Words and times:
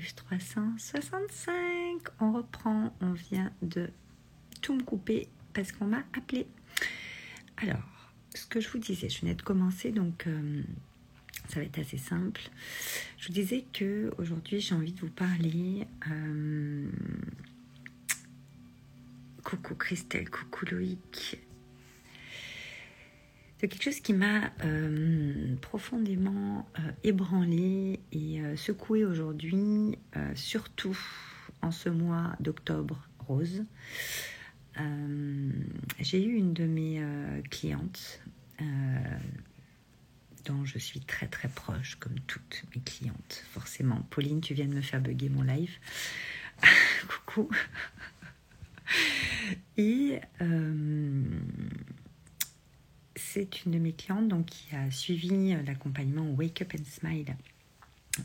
live 0.00 0.14
365. 0.14 2.08
On 2.20 2.32
reprend, 2.32 2.94
on 3.00 3.12
vient 3.12 3.52
de 3.60 3.90
tout 4.62 4.74
me 4.74 4.82
couper 4.82 5.28
parce 5.52 5.72
qu'on 5.72 5.86
m'a 5.86 6.02
appelé. 6.16 6.46
Alors, 7.58 8.12
ce 8.34 8.46
que 8.46 8.60
je 8.60 8.68
vous 8.70 8.78
disais, 8.78 9.08
je 9.10 9.20
venais 9.20 9.34
de 9.34 9.42
commencer, 9.42 9.90
donc 9.90 10.26
euh, 10.26 10.62
ça 11.48 11.60
va 11.60 11.66
être 11.66 11.78
assez 11.78 11.98
simple. 11.98 12.40
Je 13.18 13.28
vous 13.28 13.34
disais 13.34 13.64
que 13.72 14.12
aujourd'hui 14.18 14.60
j'ai 14.60 14.74
envie 14.74 14.92
de 14.92 15.00
vous 15.00 15.10
parler. 15.10 15.86
Euh, 16.10 16.90
coucou 19.44 19.74
Christelle, 19.74 20.30
coucou 20.30 20.64
Loïc, 20.66 21.38
c'est 23.60 23.68
quelque 23.68 23.82
chose 23.82 24.00
qui 24.00 24.14
m'a 24.14 24.50
euh, 24.64 25.54
profondément 25.60 26.66
euh, 26.78 26.92
ébranlé 27.04 28.00
et 28.10 28.40
euh, 28.40 28.56
secoué 28.56 29.04
aujourd'hui, 29.04 29.98
surtout 30.34 30.98
en 31.60 31.70
ce 31.70 31.90
mois 31.90 32.34
d'octobre 32.40 33.06
rose. 33.18 33.64
J'ai 35.98 36.24
eu 36.24 36.36
une 36.36 36.54
de 36.54 36.64
mes 36.64 37.02
clientes 37.50 38.22
dont 40.46 40.64
je 40.64 40.78
suis 40.78 41.00
très 41.00 41.26
très 41.26 41.48
proche, 41.48 41.96
comme 41.96 42.18
toutes 42.26 42.64
mes 42.74 42.80
clientes, 42.80 43.44
forcément. 43.50 44.00
Pauline, 44.08 44.40
tu 44.40 44.54
viens 44.54 44.66
de 44.66 44.74
me 44.74 44.80
faire 44.80 45.02
bugger 45.02 45.28
mon 45.28 45.42
live. 45.42 45.76
Coucou. 47.26 47.50
Et 49.76 50.18
c'est 53.32 53.64
une 53.64 53.72
de 53.72 53.78
mes 53.78 53.92
clientes 53.92 54.26
donc, 54.26 54.46
qui 54.46 54.74
a 54.74 54.90
suivi 54.90 55.54
euh, 55.54 55.62
l'accompagnement 55.64 56.28
Wake 56.32 56.62
Up 56.62 56.72
and 56.74 56.84
Smile 56.84 57.36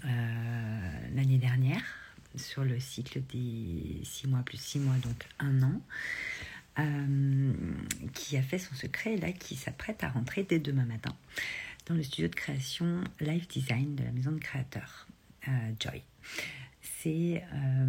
euh, 0.04 1.08
l'année 1.14 1.38
dernière 1.38 1.84
sur 2.36 2.64
le 2.64 2.80
cycle 2.80 3.22
des 3.31 4.02
6 4.04 4.28
mois 4.28 4.41
plus 4.44 4.58
6 4.58 4.80
mois, 4.80 4.95
donc 4.95 5.28
un 5.39 5.61
an, 5.61 5.81
euh, 6.80 7.53
qui 8.14 8.36
a 8.36 8.42
fait 8.42 8.58
son 8.58 8.73
secret 8.73 9.16
là, 9.17 9.31
qui 9.31 9.56
s'apprête 9.56 10.03
à 10.03 10.09
rentrer 10.09 10.44
dès 10.44 10.59
demain 10.59 10.86
matin 10.86 11.16
dans 11.86 11.94
le 11.94 12.02
studio 12.02 12.28
de 12.28 12.36
création 12.36 13.03
Live 13.20 13.48
Design 13.48 13.95
de 13.95 14.03
la 14.03 14.11
maison 14.11 14.31
de 14.31 14.39
créateur 14.39 15.08
Joy 15.80 16.02
c'est 17.06 17.44
euh, 17.53 17.86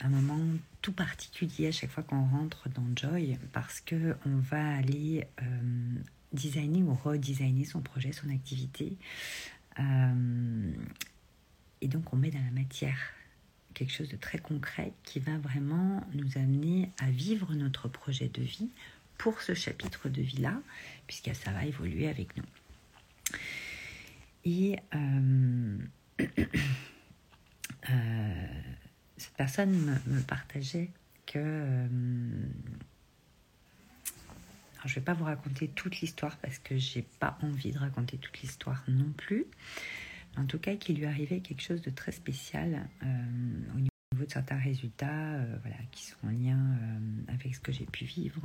un 0.00 0.08
moment 0.10 0.58
tout 0.82 0.92
particulier 0.92 1.68
à 1.68 1.72
chaque 1.72 1.88
fois 1.88 2.02
qu'on 2.02 2.26
rentre 2.26 2.68
dans 2.68 2.84
Joy 2.94 3.38
parce 3.52 3.80
que 3.80 4.14
on 4.26 4.36
va 4.36 4.76
aller 4.76 5.26
euh, 5.40 5.44
designer 6.34 6.82
ou 6.82 6.92
redesigner 6.92 7.64
son 7.64 7.80
projet, 7.80 8.12
son 8.12 8.28
activité. 8.28 8.98
Euh, 9.80 10.72
et 11.80 11.88
donc 11.88 12.12
on 12.12 12.16
met 12.16 12.30
dans 12.30 12.44
la 12.44 12.50
matière 12.50 12.98
quelque 13.72 13.92
chose 13.92 14.10
de 14.10 14.16
très 14.16 14.38
concret 14.38 14.92
qui 15.04 15.18
va 15.18 15.38
vraiment 15.38 16.06
nous 16.12 16.36
amener 16.36 16.90
à 16.98 17.10
vivre 17.10 17.54
notre 17.54 17.88
projet 17.88 18.28
de 18.28 18.42
vie 18.42 18.68
pour 19.16 19.40
ce 19.40 19.54
chapitre 19.54 20.10
de 20.10 20.20
vie-là, 20.20 20.60
puisque 21.06 21.34
ça 21.34 21.52
va 21.52 21.64
évoluer 21.64 22.08
avec 22.08 22.36
nous. 22.36 22.44
Et 24.44 24.76
Euh, 27.90 28.46
cette 29.16 29.34
personne 29.34 30.00
me, 30.06 30.20
partageait 30.20 30.90
que... 31.26 31.38
Euh, 31.38 31.88
je 34.84 34.90
ne 34.90 34.94
vais 34.96 35.00
pas 35.00 35.14
vous 35.14 35.24
raconter 35.24 35.68
toute 35.68 36.00
l'histoire 36.00 36.36
parce 36.36 36.58
que 36.58 36.76
j'ai 36.76 37.06
pas 37.18 37.38
envie 37.40 37.72
de 37.72 37.78
raconter 37.78 38.18
toute 38.18 38.42
l'histoire 38.42 38.84
non 38.86 39.10
plus. 39.16 39.46
En 40.36 40.44
tout 40.44 40.58
cas, 40.58 40.76
qu'il 40.76 40.98
lui 40.98 41.06
arrivait 41.06 41.40
quelque 41.40 41.62
chose 41.62 41.80
de 41.80 41.88
très 41.88 42.12
spécial 42.12 42.86
euh, 43.02 43.06
au 43.74 43.78
niveau 43.78 44.26
de 44.26 44.30
certains 44.30 44.58
résultats 44.58 45.38
voilà, 45.62 45.76
qui 45.90 46.04
sont 46.04 46.16
en 46.26 46.30
lien 46.30 46.58
avec 47.28 47.54
ce 47.54 47.60
que 47.60 47.72
j'ai 47.72 47.86
pu 47.86 48.04
vivre, 48.04 48.42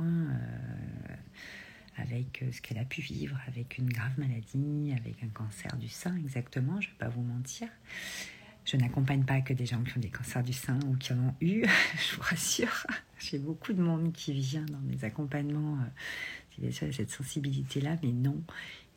avec 1.98 2.42
ce 2.50 2.60
qu'elle 2.62 2.78
a 2.78 2.86
pu 2.86 3.02
vivre, 3.02 3.38
avec 3.46 3.76
une 3.76 3.92
grave 3.92 4.18
maladie, 4.18 4.94
avec 4.96 5.22
un 5.22 5.28
cancer 5.28 5.76
du 5.76 5.88
sein 5.88 6.16
exactement, 6.16 6.80
je 6.80 6.88
ne 6.88 6.92
vais 6.92 6.98
pas 6.98 7.08
vous 7.08 7.22
mentir. 7.22 7.68
Je 8.64 8.76
n'accompagne 8.76 9.24
pas 9.24 9.40
que 9.40 9.52
des 9.52 9.66
gens 9.66 9.82
qui 9.82 9.96
ont 9.96 10.00
des 10.00 10.10
cancers 10.10 10.42
du 10.42 10.52
sein 10.52 10.78
ou 10.86 10.96
qui 10.96 11.12
en 11.12 11.18
ont 11.18 11.34
eu, 11.40 11.64
je 11.96 12.16
vous 12.16 12.22
rassure. 12.22 12.86
J'ai 13.18 13.38
beaucoup 13.38 13.72
de 13.72 13.82
monde 13.82 14.12
qui 14.12 14.32
vient 14.32 14.64
dans 14.66 14.80
mes 14.80 15.04
accompagnements. 15.04 15.78
C'est 16.50 16.62
bien 16.62 16.70
sûr 16.70 16.92
cette 16.94 17.10
sensibilité-là, 17.10 17.96
mais 18.02 18.12
non, 18.12 18.42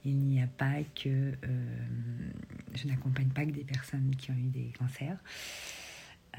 il 0.05 0.17
n'y 0.17 0.41
a 0.41 0.47
pas 0.47 0.83
que. 0.95 1.33
Euh, 1.43 2.31
je 2.75 2.87
n'accompagne 2.87 3.29
pas 3.29 3.45
que 3.45 3.51
des 3.51 3.63
personnes 3.63 4.15
qui 4.15 4.31
ont 4.31 4.35
eu 4.35 4.49
des 4.49 4.71
cancers. 4.77 5.17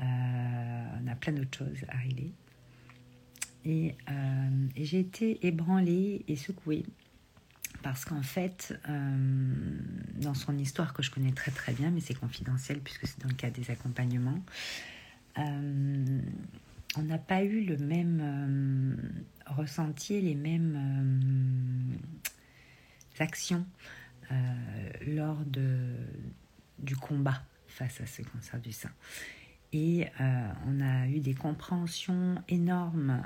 Euh, 0.01 0.87
on 1.03 1.07
a 1.07 1.15
plein 1.15 1.33
d'autres 1.33 1.59
choses 1.59 1.85
à 1.89 1.97
régler. 1.99 2.33
Et, 3.65 3.95
euh, 4.11 4.67
et 4.77 4.85
j'ai 4.85 5.01
été 5.01 5.47
ébranlée 5.47 6.25
et 6.29 6.37
secouée 6.37 6.85
parce 7.85 8.07
qu'en 8.07 8.23
fait, 8.23 8.75
euh, 8.89 9.79
dans 10.17 10.33
son 10.33 10.57
histoire 10.57 10.95
que 10.95 11.03
je 11.03 11.11
connais 11.11 11.33
très 11.33 11.51
très 11.51 11.75
bien, 11.75 11.91
mais 11.91 12.01
c'est 12.01 12.15
confidentiel 12.15 12.81
puisque 12.81 13.07
c'est 13.07 13.21
dans 13.21 13.29
le 13.29 13.35
cas 13.35 13.51
des 13.51 13.71
accompagnements, 13.71 14.43
euh, 15.39 16.19
on 16.97 17.03
n'a 17.03 17.19
pas 17.19 17.45
eu 17.45 17.63
le 17.63 17.77
même 17.77 18.21
euh, 18.23 19.53
ressenti, 19.53 20.19
les 20.19 20.35
mêmes 20.35 21.99
actions 23.19 23.67
lors 25.07 25.45
de, 25.45 25.95
du 26.79 26.97
combat 26.97 27.43
face 27.69 28.01
à 28.01 28.07
ce 28.07 28.23
cancer 28.23 28.59
du 28.61 28.73
sein. 28.73 28.91
Et 29.75 30.07
on 30.67 30.81
a 30.81 31.07
eu 31.09 31.21
des 31.21 31.35
compréhensions 31.35 32.43
énormes 32.49 33.23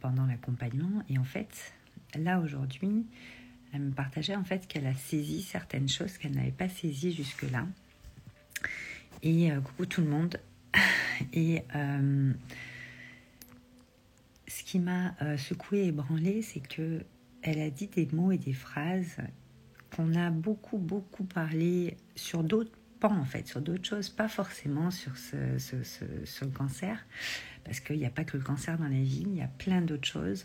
pendant 0.00 0.24
l'accompagnement. 0.26 1.02
Et 1.08 1.18
en 1.18 1.24
fait, 1.24 1.74
là 2.16 2.40
aujourd'hui, 2.40 3.04
elle 3.72 3.80
me 3.80 3.92
partageait 3.92 4.36
en 4.36 4.44
fait 4.44 4.66
qu'elle 4.66 4.86
a 4.86 4.94
saisi 4.94 5.42
certaines 5.42 5.88
choses 5.88 6.18
qu'elle 6.18 6.32
n'avait 6.32 6.50
pas 6.50 6.68
saisies 6.68 7.12
jusque-là. 7.12 7.66
Et 9.22 9.50
euh, 9.50 9.60
coucou 9.60 9.86
tout 9.86 10.02
le 10.02 10.08
monde. 10.08 10.38
Et 11.32 11.62
euh, 11.74 12.32
ce 14.48 14.62
qui 14.64 14.78
m'a 14.78 15.14
euh, 15.22 15.36
secouée 15.36 15.80
et 15.80 15.86
ébranlée, 15.88 16.42
c'est 16.42 16.60
que 16.60 17.04
elle 17.42 17.60
a 17.60 17.70
dit 17.70 17.86
des 17.88 18.08
mots 18.12 18.32
et 18.32 18.38
des 18.38 18.52
phrases 18.52 19.16
qu'on 19.94 20.14
a 20.14 20.30
beaucoup, 20.30 20.78
beaucoup 20.78 21.24
parlé 21.24 21.96
sur 22.14 22.42
d'autres 22.44 22.72
pans, 23.00 23.16
en 23.16 23.24
fait, 23.24 23.46
sur 23.46 23.60
d'autres 23.60 23.84
choses, 23.84 24.08
pas 24.08 24.28
forcément 24.28 24.90
sur, 24.90 25.16
ce, 25.16 26.44
cancer, 26.44 27.04
parce 27.64 27.80
qu'il 27.80 27.98
n'y 27.98 28.06
a 28.06 28.10
pas 28.10 28.24
que 28.24 28.36
le 28.36 28.42
cancer 28.42 28.78
dans 28.78 28.88
la 28.88 29.02
vie, 29.02 29.24
il 29.26 29.36
y 29.36 29.42
a 29.42 29.48
plein 29.48 29.80
d'autres 29.80 30.08
choses. 30.08 30.44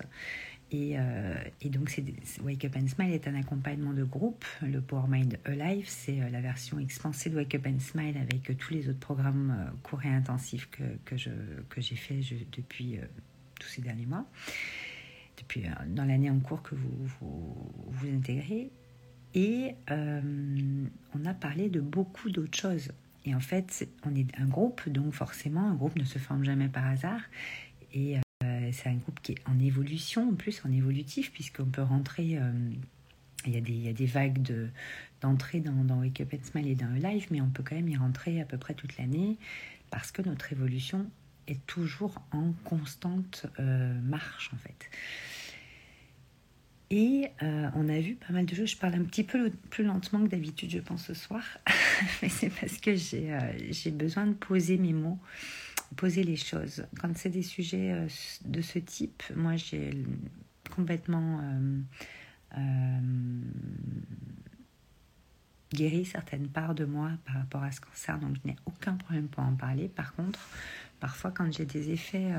Euh, 0.74 1.36
et, 1.62 1.70
donc, 1.70 2.02
Wake 2.44 2.66
Up 2.66 2.76
and 2.76 2.88
Smile 2.88 3.14
est 3.14 3.28
un 3.28 3.36
accompagnement 3.36 3.94
de 3.94 4.04
groupe. 4.04 4.44
Le 4.62 4.82
Power 4.82 5.08
Mind 5.08 5.38
Alive, 5.46 5.86
c'est 5.88 6.22
euh, 6.22 6.30
la 6.30 6.42
version 6.42 6.80
expansée 6.80 7.30
de 7.30 7.38
Wake 7.38 7.56
Up 7.56 7.68
and 7.68 7.80
Smile 7.80 8.18
avec 8.18 8.50
euh, 8.50 8.54
tous 8.54 8.74
les 8.74 8.90
autres 8.90 9.00
programmes 9.00 9.72
courts 9.84 10.04
et 10.06 10.10
intensifs 10.10 10.70
que, 10.70 10.84
que, 11.06 11.16
je, 11.16 11.30
que 11.70 11.82
j'ai 11.82 11.96
fait 11.96 12.20
depuis 12.52 13.00
tous 13.60 13.68
ces 13.68 13.82
derniers 13.82 14.06
mois, 14.06 14.26
depuis 15.38 15.64
dans 15.88 16.06
l'année 16.06 16.30
en 16.30 16.40
cours 16.40 16.62
que 16.62 16.76
vous 16.76 17.08
vous, 17.20 17.72
vous 17.88 18.08
intégrez. 18.08 18.70
Et 19.34 19.76
on 19.90 21.26
a 21.26 21.34
parlé 21.34 21.70
de 21.70 21.80
beaucoup 21.80 22.30
d'autres 22.30 22.58
choses. 22.58 22.92
Et 23.26 23.36
en 23.36 23.40
fait, 23.40 23.88
on 24.06 24.16
est 24.16 24.28
un 24.40 24.46
groupe, 24.46 24.88
donc 24.90 25.14
forcément, 25.14 25.70
un 25.70 25.76
groupe 25.76 25.98
ne 25.98 26.06
se 26.06 26.18
forme 26.18 26.44
jamais 26.44 26.70
par 26.70 26.86
hasard. 26.86 27.22
Et 27.94 28.18
c'est 28.72 28.90
un 28.90 28.96
groupe 28.96 29.20
qui 29.22 29.34
est 29.34 29.48
en 29.48 29.60
évolution, 29.60 30.30
en 30.30 30.36
plus 30.36 30.62
en 30.66 30.72
évolutif, 30.72 31.32
puisqu'on 31.32 31.66
peut 31.66 31.82
rentrer. 31.82 32.38
Euh, 32.38 32.52
il, 33.46 33.54
y 33.54 33.88
a 33.88 33.94
des, 33.94 34.06
vagues 34.06 34.42
de, 34.42 34.68
d'entrée 35.22 35.62
dans, 35.62 36.00
Wake 36.00 36.20
Up 36.22 36.34
and 36.34 36.44
Smile 36.44 36.68
et 36.68 36.76
dans 36.76 36.94
live, 36.94 37.28
mais 37.32 37.40
on 37.40 37.50
peut 37.50 37.64
quand 37.64 37.76
même 37.76 37.88
y 37.88 37.96
rentrer 37.96 38.42
à 38.42 38.46
peu 38.46 38.58
près 38.58 38.74
toute 38.74 38.98
l'année 38.98 39.38
parce 39.90 40.12
que 40.12 40.22
notre 40.22 40.52
évolution 40.52 41.10
est 41.48 41.66
toujours 41.66 42.22
en 42.32 42.52
constante 42.66 43.46
euh, 43.60 43.94
marche 44.02 44.52
en 44.54 44.58
fait. 44.58 44.90
Et 46.90 47.30
on 47.42 47.90
a 47.90 48.00
vu 48.00 48.16
pas 48.16 48.34
mal 48.34 48.46
de 48.46 48.56
choses. 48.56 48.72
Je 48.72 48.78
parle 48.78 48.96
un 48.96 49.04
petit 49.04 49.24
peu 49.24 49.52
plus 49.70 49.84
lentement 49.84 50.24
que 50.24 50.30
d'habitude, 50.30 50.72
je 50.72 50.80
pense, 50.80 51.06
ce 51.06 51.14
soir. 51.14 51.44
Mais 52.22 52.30
c'est 52.30 52.50
parce 52.50 52.78
que 52.78 52.96
j'ai 52.96 53.92
besoin 53.92 54.28
de 54.28 54.34
poser 54.34 54.78
mes 54.78 54.94
mots 54.94 55.20
poser 55.96 56.24
les 56.24 56.36
choses. 56.36 56.86
Quand 57.00 57.16
c'est 57.16 57.30
des 57.30 57.44
sujets 57.44 57.92
euh, 57.92 58.08
de 58.46 58.62
ce 58.62 58.80
type, 58.80 59.24
moi 59.36 59.56
j'ai 59.56 59.92
complètement 60.76 61.40
euh, 61.42 61.80
euh, 62.58 63.00
guéri 65.74 66.06
certaines 66.06 66.48
parts 66.48 66.76
de 66.76 66.86
moi 66.86 67.12
par 67.26 67.36
rapport 67.36 67.64
à 67.64 67.72
ce 67.72 67.82
cancer, 67.82 68.20
donc 68.20 68.38
je 68.42 68.50
n'ai 68.50 68.56
aucun 68.66 68.96
problème 68.96 69.28
pour 69.28 69.44
en 69.44 69.56
parler. 69.56 69.88
Par 69.88 70.14
contre, 70.14 70.40
parfois 71.00 71.32
quand 71.32 71.52
j'ai 71.52 71.66
des 71.66 71.92
effets, 71.92 72.32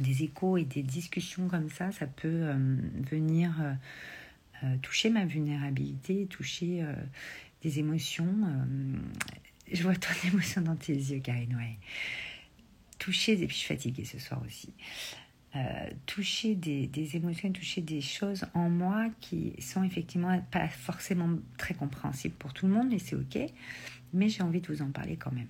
des 0.00 0.22
échos 0.22 0.56
et 0.56 0.64
des 0.64 0.82
discussions 0.82 1.48
comme 1.48 1.70
ça, 1.70 1.90
ça 1.92 2.06
peut 2.06 2.52
venir 3.10 3.54
toucher 4.82 5.08
ma 5.08 5.24
vulnérabilité, 5.24 6.26
toucher 6.26 6.84
des 7.62 7.78
émotions 7.78 8.46
je 9.72 9.82
vois 9.82 9.96
ton 9.96 10.12
émotion 10.28 10.62
dans 10.62 10.76
tes 10.76 10.94
yeux, 10.94 11.20
Karine, 11.20 11.54
ouais. 11.56 11.78
Toucher, 12.98 13.32
et 13.32 13.46
puis 13.46 13.56
je 13.56 13.60
suis 13.60 13.68
fatiguée 13.68 14.04
ce 14.04 14.18
soir 14.18 14.40
aussi. 14.46 14.72
Euh, 15.54 15.90
toucher 16.06 16.54
des, 16.54 17.16
émotions, 17.16 17.52
toucher 17.52 17.82
des 17.82 18.00
choses 18.00 18.46
en 18.54 18.70
moi 18.70 19.08
qui 19.20 19.54
sont 19.60 19.82
effectivement 19.82 20.40
pas 20.50 20.68
forcément 20.68 21.28
très 21.58 21.74
compréhensibles 21.74 22.34
pour 22.36 22.54
tout 22.54 22.66
le 22.66 22.72
monde, 22.72 22.92
et 22.92 22.98
c'est 22.98 23.16
ok, 23.16 23.38
mais 24.14 24.28
j'ai 24.28 24.42
envie 24.42 24.60
de 24.60 24.68
vous 24.68 24.82
en 24.82 24.90
parler 24.90 25.16
quand 25.16 25.32
même. 25.32 25.48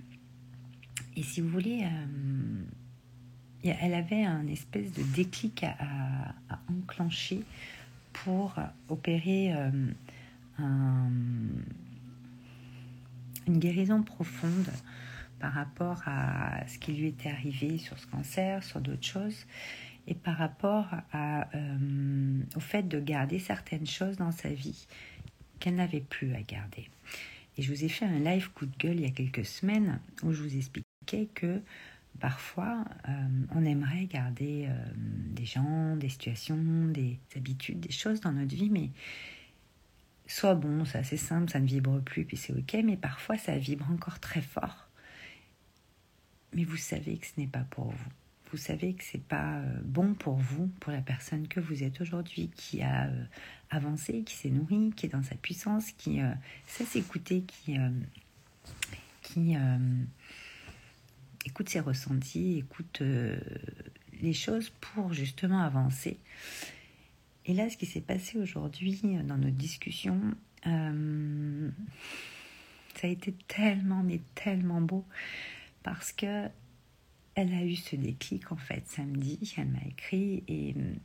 Et 1.14 1.22
si 1.22 1.40
vous 1.40 1.48
voulez, 1.48 1.84
euh, 1.84 3.68
elle 3.80 3.94
avait 3.94 4.24
un 4.24 4.46
espèce 4.46 4.92
de 4.92 5.02
déclic 5.14 5.62
à, 5.62 5.76
à, 6.48 6.58
enclencher 6.68 7.42
pour 8.12 8.54
opérer 8.88 9.52
euh, 9.54 9.70
un, 10.58 11.10
une 13.46 13.58
guérison 13.58 14.02
profonde 14.02 14.70
par 15.38 15.52
rapport 15.52 16.02
à 16.06 16.66
ce 16.68 16.78
qui 16.78 16.92
lui 16.92 17.08
était 17.08 17.28
arrivé 17.28 17.78
sur 17.78 17.98
ce 17.98 18.06
cancer, 18.06 18.62
sur 18.62 18.80
d'autres 18.80 19.06
choses 19.06 19.46
et 20.06 20.14
par 20.14 20.36
rapport 20.36 20.86
à, 21.12 21.48
euh, 21.56 22.40
au 22.56 22.60
fait 22.60 22.88
de 22.88 23.00
garder 23.00 23.38
certaines 23.38 23.86
choses 23.86 24.16
dans 24.16 24.32
sa 24.32 24.48
vie 24.48 24.86
qu'elle 25.58 25.76
n'avait 25.76 26.00
plus 26.00 26.34
à 26.34 26.42
garder. 26.42 26.88
Et 27.56 27.62
je 27.62 27.72
vous 27.72 27.84
ai 27.84 27.88
fait 27.88 28.04
un 28.04 28.18
live 28.18 28.50
coup 28.52 28.66
de 28.66 28.76
gueule 28.78 28.96
il 28.96 29.02
y 29.02 29.06
a 29.06 29.10
quelques 29.10 29.44
semaines 29.44 30.00
où 30.22 30.32
je 30.32 30.42
vous 30.42 30.56
expliquais 30.56 31.28
que 31.34 31.60
parfois 32.20 32.84
euh, 33.08 33.12
on 33.54 33.64
aimerait 33.64 34.06
garder 34.06 34.66
euh, 34.68 34.74
des 34.96 35.44
gens, 35.44 35.96
des 35.96 36.08
situations, 36.08 36.86
des 36.86 37.18
habitudes, 37.36 37.80
des 37.80 37.92
choses 37.92 38.20
dans 38.20 38.32
notre 38.32 38.54
vie, 38.54 38.70
mais 38.70 38.90
soit 40.32 40.54
bon, 40.54 40.84
c'est 40.84 40.98
assez 40.98 41.16
simple, 41.16 41.50
ça 41.50 41.60
ne 41.60 41.66
vibre 41.66 42.00
plus, 42.00 42.24
puis 42.24 42.36
c'est 42.36 42.52
ok, 42.52 42.76
mais 42.84 42.96
parfois 42.96 43.38
ça 43.38 43.56
vibre 43.56 43.90
encore 43.90 44.20
très 44.20 44.42
fort. 44.42 44.88
Mais 46.54 46.64
vous 46.64 46.76
savez 46.76 47.16
que 47.16 47.26
ce 47.26 47.40
n'est 47.40 47.46
pas 47.46 47.64
pour 47.70 47.90
vous 47.90 48.10
vous 48.52 48.58
savez 48.58 48.92
que 48.92 49.02
c'est 49.02 49.22
pas 49.22 49.56
euh, 49.56 49.78
bon 49.82 50.12
pour 50.12 50.36
vous, 50.36 50.66
pour 50.78 50.92
la 50.92 51.00
personne 51.00 51.48
que 51.48 51.58
vous 51.58 51.82
êtes 51.82 52.02
aujourd'hui, 52.02 52.50
qui 52.54 52.82
a 52.82 53.06
euh, 53.06 53.24
avancé, 53.70 54.22
qui 54.24 54.34
s'est 54.34 54.50
nourrie, 54.50 54.92
qui 54.94 55.06
est 55.06 55.08
dans 55.08 55.22
sa 55.22 55.36
puissance, 55.36 55.90
qui 55.92 56.20
euh, 56.20 56.30
sait 56.66 56.84
s'écouter, 56.84 57.44
qui, 57.46 57.78
qui 59.22 59.56
écoute 61.46 61.70
ses 61.70 61.80
ressentis, 61.80 62.58
écoute 62.58 63.02
les 64.20 64.32
choses 64.34 64.70
pour 64.80 65.14
justement 65.14 65.62
avancer. 65.62 66.18
Et 67.46 67.54
là, 67.54 67.68
ce 67.68 67.76
qui 67.76 67.86
s'est 67.86 68.00
passé 68.00 68.38
aujourd'hui 68.38 69.00
dans 69.24 69.36
notre 69.36 69.56
discussion, 69.56 70.20
ça 70.64 70.70
a 73.02 73.06
été 73.06 73.32
tellement, 73.48 74.02
mais 74.02 74.20
tellement 74.34 74.80
beau 74.80 75.04
parce 75.82 76.12
que 76.12 76.48
elle 77.34 77.54
a 77.54 77.64
eu 77.64 77.76
ce 77.76 77.96
déclic 77.96 78.52
en 78.52 78.56
fait 78.56 78.86
samedi. 78.86 79.54
Elle 79.56 79.68
m'a 79.68 79.84
écrit 79.88 80.44
et 80.48 80.74
mm, 80.74 80.96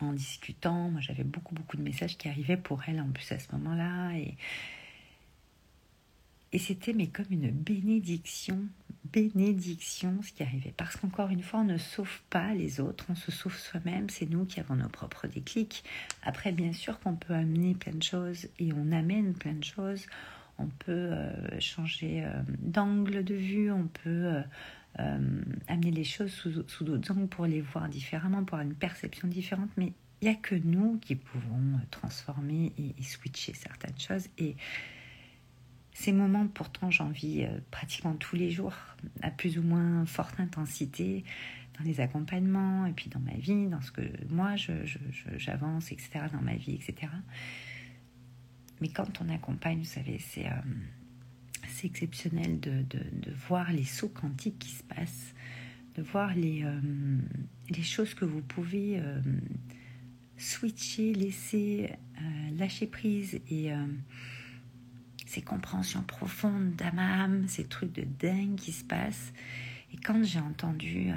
en 0.00 0.12
discutant, 0.12 0.90
moi 0.90 1.00
j'avais 1.00 1.24
beaucoup 1.24 1.54
beaucoup 1.54 1.76
de 1.76 1.82
messages 1.82 2.16
qui 2.16 2.28
arrivaient 2.28 2.56
pour 2.56 2.82
elle 2.86 3.00
en 3.00 3.10
plus 3.10 3.32
à 3.32 3.38
ce 3.38 3.50
moment-là 3.52 4.12
et 6.54 6.58
c'était 6.58 6.92
mais 6.92 7.08
comme 7.08 7.26
une 7.30 7.50
bénédiction, 7.50 8.60
bénédiction 9.12 10.22
ce 10.22 10.32
qui 10.32 10.44
arrivait. 10.44 10.72
Parce 10.76 10.94
qu'encore 10.94 11.30
une 11.30 11.42
fois, 11.42 11.60
on 11.60 11.64
ne 11.64 11.78
sauve 11.78 12.22
pas 12.30 12.54
les 12.54 12.78
autres, 12.78 13.06
on 13.08 13.16
se 13.16 13.32
sauve 13.32 13.56
soi-même, 13.56 14.08
c'est 14.08 14.30
nous 14.30 14.44
qui 14.44 14.60
avons 14.60 14.76
nos 14.76 14.88
propres 14.88 15.26
déclics. 15.26 15.82
Après, 16.22 16.52
bien 16.52 16.72
sûr 16.72 17.00
qu'on 17.00 17.16
peut 17.16 17.34
amener 17.34 17.74
plein 17.74 17.92
de 17.92 18.02
choses 18.04 18.46
et 18.60 18.72
on 18.72 18.92
amène 18.92 19.34
plein 19.34 19.54
de 19.54 19.64
choses. 19.64 20.06
On 20.58 20.66
peut 20.68 20.92
euh, 20.92 21.58
changer 21.58 22.24
euh, 22.24 22.30
d'angle 22.60 23.24
de 23.24 23.34
vue, 23.34 23.72
on 23.72 23.88
peut 23.88 24.40
euh, 25.00 25.42
amener 25.66 25.90
les 25.90 26.04
choses 26.04 26.30
sous, 26.30 26.84
d'autres 26.84 27.10
angles 27.10 27.26
pour 27.26 27.46
les 27.46 27.62
voir 27.62 27.88
différemment, 27.88 28.44
pour 28.44 28.58
avoir 28.58 28.70
une 28.70 28.76
perception 28.76 29.26
différente. 29.26 29.70
Mais 29.76 29.92
il 30.22 30.28
n'y 30.28 30.34
a 30.34 30.36
que 30.36 30.54
nous 30.54 30.98
qui 30.98 31.16
pouvons 31.16 31.80
transformer 31.90 32.72
et, 32.78 33.02
switcher 33.02 33.54
certaines 33.54 33.98
choses. 33.98 34.28
Et 34.38 34.54
ces 35.94 36.12
moments, 36.12 36.46
pourtant, 36.46 36.90
j'en 36.90 37.08
vis 37.08 37.44
euh, 37.44 37.58
pratiquement 37.70 38.14
tous 38.14 38.36
les 38.36 38.50
jours, 38.50 38.74
à 39.22 39.30
plus 39.30 39.58
ou 39.58 39.62
moins 39.62 40.04
forte 40.06 40.38
intensité, 40.38 41.24
dans 41.78 41.84
les 41.84 42.00
accompagnements, 42.00 42.86
et 42.86 42.92
puis 42.92 43.08
dans 43.08 43.20
ma 43.20 43.34
vie, 43.34 43.66
dans 43.66 43.80
ce 43.80 43.90
que 43.90 44.02
moi, 44.28 44.54
j'avance, 45.36 45.90
etc., 45.90 46.26
dans 46.32 46.42
ma 46.42 46.54
vie, 46.54 46.74
etc. 46.74 47.10
Mais 48.80 48.88
quand 48.88 49.20
on 49.20 49.28
accompagne, 49.28 49.78
vous 49.78 49.84
savez, 49.84 50.18
c'est... 50.18 50.46
Euh, 50.46 50.50
exceptionnel 51.84 52.60
de, 52.60 52.82
de, 52.82 53.30
voir 53.48 53.72
les 53.72 53.84
sauts 53.84 54.08
quantiques 54.08 54.58
qui 54.58 54.70
se 54.70 54.82
passent, 54.82 55.34
de 55.96 56.02
voir 56.02 56.34
les, 56.34 56.64
euh, 56.64 56.80
les 57.70 57.82
choses 57.82 58.14
que 58.14 58.24
vous 58.24 58.42
pouvez 58.42 58.98
euh, 58.98 59.20
switcher, 60.36 61.14
laisser, 61.14 61.90
lâcher 62.56 62.86
prise 62.86 63.40
et 63.50 63.70
ces 65.34 65.42
compréhensions 65.42 66.02
profondes 66.02 66.74
d'âme 66.76 67.46
ces 67.48 67.64
trucs 67.64 67.92
de 67.92 68.04
dingue 68.04 68.56
qui 68.56 68.72
se 68.72 68.84
passent. 68.84 69.32
Et 69.92 69.96
quand 69.96 70.22
j'ai 70.24 70.40
entendu 70.40 71.12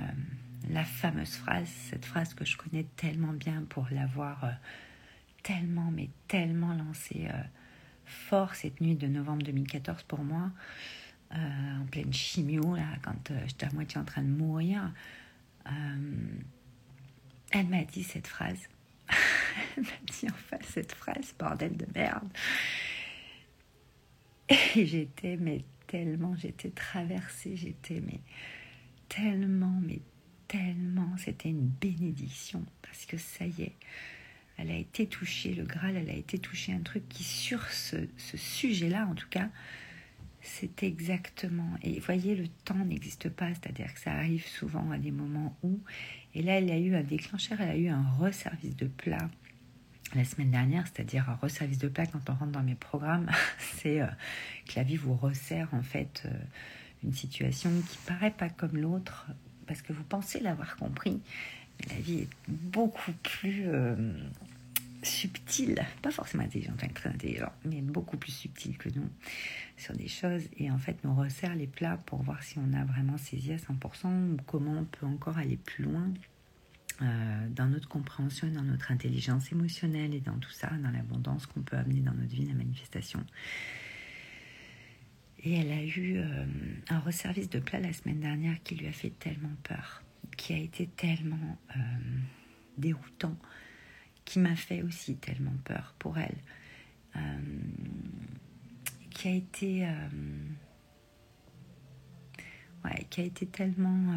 la 0.70 0.84
fameuse 0.84 1.36
phrase, 1.36 1.68
cette 1.90 2.06
phrase 2.06 2.34
que 2.34 2.46
je 2.46 2.58
connais 2.58 2.86
tellement 2.96 3.34
bien 3.34 3.64
pour 3.70 3.88
l'avoir 3.92 4.46
tellement, 5.44 5.92
mais 5.92 6.10
tellement 6.28 6.74
lancée 6.74 7.28
fort 8.08 8.56
cette 8.56 8.82
nuit 8.82 8.96
de 8.96 9.08
novembre 9.08 9.44
2014 9.44 10.04
pour 10.04 10.24
moi, 10.24 10.52
euh, 11.34 11.82
en 11.82 11.86
pleine 11.86 12.14
chimio, 12.14 12.76
là, 12.76 12.88
quand 13.02 13.32
euh, 13.32 13.40
j'étais 13.46 13.66
à 13.66 13.72
moitié 13.72 14.00
en 14.00 14.06
train 14.06 14.22
de 14.22 14.30
mourir. 14.30 14.92
Euh, 15.68 15.72
elle 17.52 17.68
m'a 17.68 17.84
dit 17.84 18.04
cette 18.04 18.28
phrase. 18.28 18.60
elle 19.78 19.84
m'a 19.84 19.90
dit 20.06 20.28
enfin 20.30 20.58
cette 20.64 20.94
phrase, 20.94 21.34
bordel 21.38 21.76
de 21.76 21.86
merde. 21.94 22.30
Et 24.50 24.86
j'étais, 24.86 25.38
mais 25.38 25.64
tellement, 25.88 26.36
j'étais 26.36 26.70
traversée, 26.70 27.56
j'étais, 27.56 28.02
mais 28.02 28.20
tellement, 29.10 29.80
mais 29.82 30.00
tellement, 30.48 31.16
c'était 31.18 31.50
une 31.50 31.68
bénédiction, 31.68 32.64
parce 32.82 33.06
que 33.06 33.18
ça 33.18 33.46
y 33.46 33.64
est, 33.64 33.76
elle 34.58 34.72
a 34.72 34.78
été 34.78 35.06
touchée, 35.06 35.54
le 35.54 35.64
Graal, 35.64 35.96
elle 35.96 36.10
a 36.10 36.16
été 36.16 36.40
touchée, 36.40 36.74
un 36.74 36.82
truc 36.82 37.08
qui 37.10 37.24
sur 37.24 37.64
ce, 37.70 38.08
sujet-là, 38.18 39.08
en 39.08 39.14
tout 39.16 39.28
cas, 39.30 39.50
c'est 40.42 40.84
exactement. 40.84 41.70
Et 41.84 42.00
voyez, 42.00 42.36
le 42.36 42.48
temps 42.48 42.86
n'existe 42.86 43.30
pas, 43.30 43.50
c'est-à-dire 43.50 43.94
que 43.94 44.00
ça 44.00 44.14
arrive 44.14 44.46
souvent 44.46 44.90
à 44.92 44.98
des 44.98 45.12
moments 45.12 45.58
où. 45.62 45.80
Et 46.34 46.42
là, 46.42 46.58
elle 46.58 46.72
a 46.72 46.78
eu 46.78 46.96
un 46.96 47.04
déclencheur, 47.04 47.60
elle 47.62 47.70
a 47.70 47.78
eu 47.78 47.88
un 47.90 48.10
resservice 48.18 48.76
de 48.76 48.88
plat 48.88 49.30
la 50.16 50.24
semaine 50.24 50.52
dernière, 50.52 50.86
c'est-à-dire 50.88 51.30
un 51.30 51.36
resservice 51.36 51.78
de 51.78 51.88
plat 51.88 52.06
quand 52.06 52.30
on 52.30 52.34
rentre 52.34 52.52
dans 52.52 52.64
mes 52.64 52.76
programmes, 52.76 53.30
c'est 53.78 54.02
euh, 54.02 54.08
que 54.68 54.74
la 54.76 54.84
vie 54.84 54.98
vous 54.98 55.16
resserre 55.16 55.70
en 55.74 55.84
fait 55.84 56.24
euh, 56.26 56.30
une 57.04 57.14
situation 57.14 57.70
qui 57.90 57.98
paraît 58.06 58.32
pas 58.32 58.50
comme 58.50 58.78
l'autre 58.78 59.28
parce 59.66 59.82
que 59.82 59.94
vous 59.94 60.04
pensez 60.04 60.40
l'avoir 60.40 60.78
compris, 60.78 61.20
la 61.90 61.96
vie 61.96 62.20
est 62.20 62.30
beaucoup 62.48 63.12
plus 63.22 63.64
euh, 63.68 63.96
subtile, 65.04 65.86
pas 66.02 66.12
forcément 66.12 66.44
intelligente, 66.44 66.82
très 66.94 67.10
intelligente, 67.10 67.52
mais 67.66 67.82
beaucoup 67.82 68.18
plus 68.18 68.32
subtile 68.32 68.78
que 68.78 68.90
nous 68.90 69.10
sur 69.76 69.94
des 69.96 70.08
choses. 70.08 70.44
Et 70.58 70.72
en 70.72 70.78
fait 70.78 71.04
nous 71.04 71.14
resserre 71.14 71.56
les 71.56 71.68
plats 71.68 71.98
pour 72.06 72.24
voir 72.24 72.42
si 72.44 72.58
on 72.60 72.74
a 72.74 72.86
vraiment 72.86 73.18
saisi 73.18 73.52
à 73.52 73.58
100% 73.58 74.08
ou 74.08 74.38
comment 74.48 74.80
on 74.80 74.86
peut 74.86 75.06
encore 75.06 75.38
aller 75.38 75.58
plus 75.58 75.84
loin 75.84 76.12
euh, 77.02 77.48
dans 77.50 77.68
notre 77.68 77.88
compréhension 77.88 78.48
dans 78.48 78.64
notre 78.64 78.92
intelligence 78.92 79.52
émotionnelle 79.52 80.16
et 80.16 80.20
dans 80.20 80.38
tout 80.40 80.50
ça, 80.50 80.70
dans 80.82 80.90
l'abondance 80.90 81.46
qu'on 81.46 81.62
peut 81.62 81.78
amener 81.78 82.00
dans 82.02 82.14
notre 82.14 82.34
vie, 82.34 82.46
la 82.46 82.56
manifestation. 82.56 83.24
Et 85.44 85.54
elle 85.54 85.72
a 85.72 85.84
eu 85.84 86.18
euh, 86.18 86.46
un 86.90 87.00
resservice 87.00 87.50
de 87.50 87.60
plat 87.60 87.80
la 87.80 87.94
semaine 87.94 88.20
dernière 88.20 88.62
qui 88.64 88.76
lui 88.76 88.88
a 88.88 88.92
fait 88.92 89.12
tellement 89.12 89.56
peur 89.64 90.02
qui 90.36 90.54
a 90.54 90.58
été 90.58 90.88
tellement 90.88 91.58
euh, 91.76 91.80
déroutant, 92.78 93.36
qui 94.24 94.40
m'a 94.40 94.56
fait 94.56 94.84
aussi 94.84 95.16
tellement 95.16 95.56
peur 95.64 95.96
pour 95.98 96.18
elle, 96.18 96.38
qui 99.10 99.28
a 99.28 99.32
été, 99.32 99.88
ouais, 102.86 103.08
qui 103.10 103.22
a 103.22 103.24
été 103.24 103.48
tellement 103.48 104.14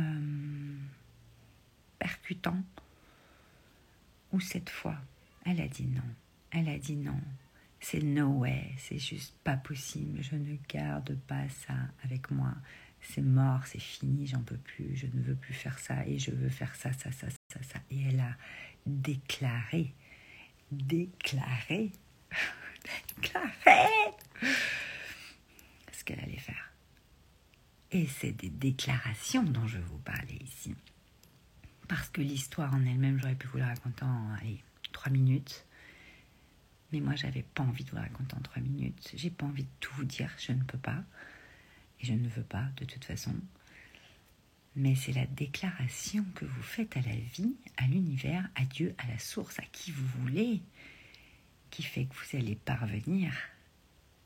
percutant, 2.01 2.61
où 4.33 4.41
cette 4.41 4.71
fois, 4.71 4.97
elle 5.47 5.61
a 5.61 5.69
dit 5.69 5.87
non, 5.87 6.03
elle 6.51 6.69
a 6.69 6.79
dit 6.79 6.97
non, 6.97 7.21
c'est 7.79 8.03
no 8.03 8.27
way, 8.27 8.73
c'est 8.77 8.99
juste 8.99 9.37
pas 9.45 9.57
possible, 9.57 10.21
je 10.23 10.35
ne 10.35 10.57
garde 10.69 11.17
pas 11.29 11.49
ça 11.49 11.75
avec 12.03 12.33
moi, 12.33 12.53
c'est 13.01 13.23
mort, 13.23 13.67
c'est 13.67 13.81
fini, 13.81 14.27
j'en 14.27 14.43
peux 14.43 14.57
plus, 14.57 14.97
je 14.97 15.07
ne 15.07 15.23
veux 15.23 15.35
plus 15.35 15.55
faire 15.55 15.79
ça. 15.79 16.07
Et 16.07 16.19
je 16.19 16.31
veux 16.31 16.49
faire 16.49 16.75
ça, 16.75 16.93
ça, 16.93 17.11
ça, 17.13 17.29
ça, 17.31 17.63
ça. 17.63 17.79
Et 17.91 18.03
elle 18.09 18.21
a 18.21 18.37
déclaré, 18.87 19.95
déclaré, 20.71 21.93
déclaré. 23.17 23.89
Ce 25.93 26.05
qu'elle 26.05 26.21
allait 26.21 26.39
faire. 26.39 26.73
Et 27.93 28.07
c'est 28.07 28.33
des 28.33 28.51
déclarations 28.51 29.43
dont 29.43 29.67
je 29.67 29.79
vous 29.79 29.99
parler 29.99 30.39
ici. 30.43 30.75
Parce 31.91 32.09
que 32.09 32.21
l'histoire 32.21 32.73
en 32.73 32.87
elle-même, 32.87 33.19
j'aurais 33.19 33.35
pu 33.35 33.49
vous 33.49 33.59
la 33.59 33.67
raconter 33.67 34.05
en 34.05 34.33
allez, 34.41 34.63
trois 34.93 35.11
minutes. 35.11 35.67
Mais 36.93 37.01
moi, 37.01 37.17
j'avais 37.17 37.43
pas 37.43 37.65
envie 37.65 37.83
de 37.83 37.91
vous 37.91 37.97
la 37.97 38.03
raconter 38.03 38.37
en 38.37 38.41
trois 38.43 38.63
minutes. 38.63 39.11
J'ai 39.17 39.29
pas 39.29 39.45
envie 39.45 39.65
de 39.65 39.69
tout 39.81 39.93
vous 39.97 40.05
dire, 40.05 40.31
je 40.39 40.53
ne 40.53 40.63
peux 40.63 40.79
pas. 40.79 41.03
Et 42.01 42.07
je 42.07 42.13
ne 42.13 42.29
veux 42.29 42.45
pas, 42.45 42.67
de 42.77 42.85
toute 42.85 43.05
façon. 43.05 43.35
Mais 44.77 44.95
c'est 44.95 45.11
la 45.11 45.27
déclaration 45.27 46.25
que 46.37 46.45
vous 46.45 46.63
faites 46.63 46.97
à 46.97 47.01
la 47.01 47.17
vie, 47.17 47.57
à 47.77 47.89
l'univers, 47.89 48.49
à 48.55 48.65
Dieu, 48.67 48.95
à 48.99 49.09
la 49.09 49.19
source, 49.19 49.59
à 49.59 49.65
qui 49.73 49.91
vous 49.91 50.07
voulez, 50.21 50.63
qui 51.71 51.83
fait 51.83 52.05
que 52.05 52.15
vous 52.15 52.37
allez 52.37 52.55
parvenir 52.55 53.33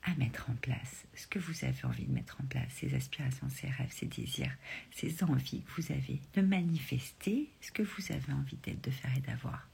à 0.05 0.13
mettre 0.15 0.49
en 0.49 0.53
place 0.55 1.05
ce 1.15 1.25
que 1.27 1.39
vous 1.39 1.65
avez 1.65 1.83
envie 1.85 2.05
de 2.05 2.13
mettre 2.13 2.37
en 2.41 2.45
place, 2.45 2.71
ces 2.75 2.93
aspirations, 2.93 3.49
ces 3.49 3.67
rêves, 3.67 3.91
ces 3.91 4.05
désirs, 4.05 4.55
ces 4.91 5.23
envies 5.23 5.63
que 5.63 5.81
vous 5.81 5.91
avez, 5.91 6.19
de 6.35 6.41
manifester 6.41 7.49
ce 7.59 7.71
que 7.71 7.81
vous 7.81 8.11
avez 8.11 8.33
envie 8.33 8.57
d'être, 8.57 8.83
de 8.83 8.91
faire 8.91 9.11
et 9.17 9.21
d'avoir. 9.21 9.67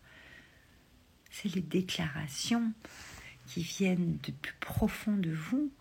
C'est 1.31 1.53
les 1.53 1.61
déclarations 1.61 2.71
qui 3.47 3.63
viennent 3.63 4.17
de 4.23 4.31
plus 4.31 4.55
profond 4.59 5.17
de 5.17 5.31
vous, 5.31 5.71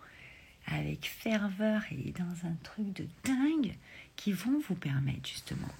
avec 0.67 1.07
ferveur 1.07 1.83
et 1.91 2.13
dans 2.13 2.47
un 2.47 2.55
truc 2.63 2.93
de 2.93 3.07
dingue, 3.25 3.75
qui 4.17 4.33
vont 4.33 4.61
vous 4.69 4.75
permettre 4.75 5.29
justement 5.29 5.73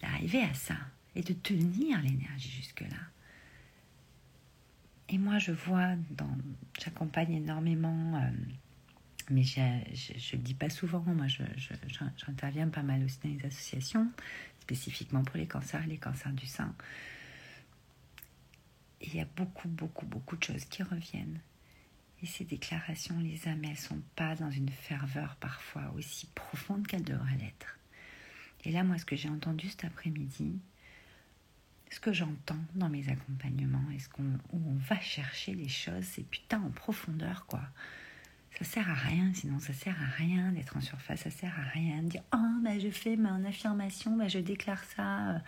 d'arriver 0.00 0.42
à 0.42 0.54
ça 0.54 0.76
et 1.14 1.22
de 1.22 1.34
tenir 1.34 2.00
l'énergie 2.00 2.50
jusque-là. 2.50 2.96
Et 5.12 5.18
moi, 5.18 5.38
je 5.38 5.50
vois, 5.50 5.96
j'accompagne 6.78 7.34
énormément, 7.34 8.14
euh, 8.16 8.30
mais 9.28 9.42
je 9.42 9.60
ne 9.60 10.32
le 10.32 10.38
dis 10.38 10.54
pas 10.54 10.70
souvent, 10.70 11.00
moi 11.00 11.26
j'interviens 12.16 12.68
pas 12.68 12.84
mal 12.84 13.02
aussi 13.02 13.18
dans 13.24 13.30
les 13.30 13.44
associations, 13.44 14.08
spécifiquement 14.60 15.24
pour 15.24 15.36
les 15.36 15.48
cancers, 15.48 15.84
les 15.88 15.98
cancers 15.98 16.32
du 16.32 16.46
sein. 16.46 16.72
Et 19.00 19.08
il 19.08 19.16
y 19.16 19.20
a 19.20 19.26
beaucoup, 19.36 19.68
beaucoup, 19.68 20.06
beaucoup 20.06 20.36
de 20.36 20.44
choses 20.44 20.64
qui 20.66 20.84
reviennent. 20.84 21.40
Et 22.22 22.26
ces 22.26 22.44
déclarations, 22.44 23.18
les 23.18 23.48
âmes, 23.48 23.64
elles 23.64 23.70
ne 23.70 23.76
sont 23.76 24.02
pas 24.14 24.36
dans 24.36 24.50
une 24.50 24.68
ferveur 24.68 25.34
parfois 25.36 25.92
aussi 25.96 26.28
profonde 26.36 26.86
qu'elles 26.86 27.02
devraient 27.02 27.36
l'être. 27.38 27.78
Et 28.64 28.70
là, 28.70 28.84
moi, 28.84 28.98
ce 28.98 29.06
que 29.06 29.16
j'ai 29.16 29.30
entendu 29.30 29.70
cet 29.70 29.84
après-midi, 29.84 30.60
ce 31.90 31.98
que 32.00 32.12
j'entends 32.12 32.58
dans 32.74 32.88
mes 32.88 33.08
accompagnements 33.08 33.84
est 33.94 33.98
ce 33.98 34.08
qu'on 34.08 34.22
où 34.52 34.62
on 34.66 34.76
va 34.76 34.98
chercher 35.00 35.54
les 35.54 35.68
choses, 35.68 36.04
c'est 36.04 36.22
putain 36.22 36.60
en 36.62 36.70
profondeur 36.70 37.46
quoi. 37.46 37.62
Ça 38.58 38.64
sert 38.64 38.90
à 38.90 38.94
rien, 38.94 39.32
sinon 39.34 39.58
ça 39.58 39.72
sert 39.72 39.96
à 40.00 40.06
rien 40.16 40.52
d'être 40.52 40.76
en 40.76 40.80
surface, 40.80 41.20
ça 41.20 41.30
sert 41.30 41.54
à 41.58 41.62
rien 41.70 42.02
de 42.02 42.08
dire 42.08 42.22
oh 42.34 42.60
ben 42.62 42.80
je 42.80 42.90
fais 42.90 43.16
mon 43.16 43.44
affirmation, 43.44 44.16
ben 44.16 44.28
je 44.28 44.38
déclare 44.38 44.82
ça, 44.84 45.42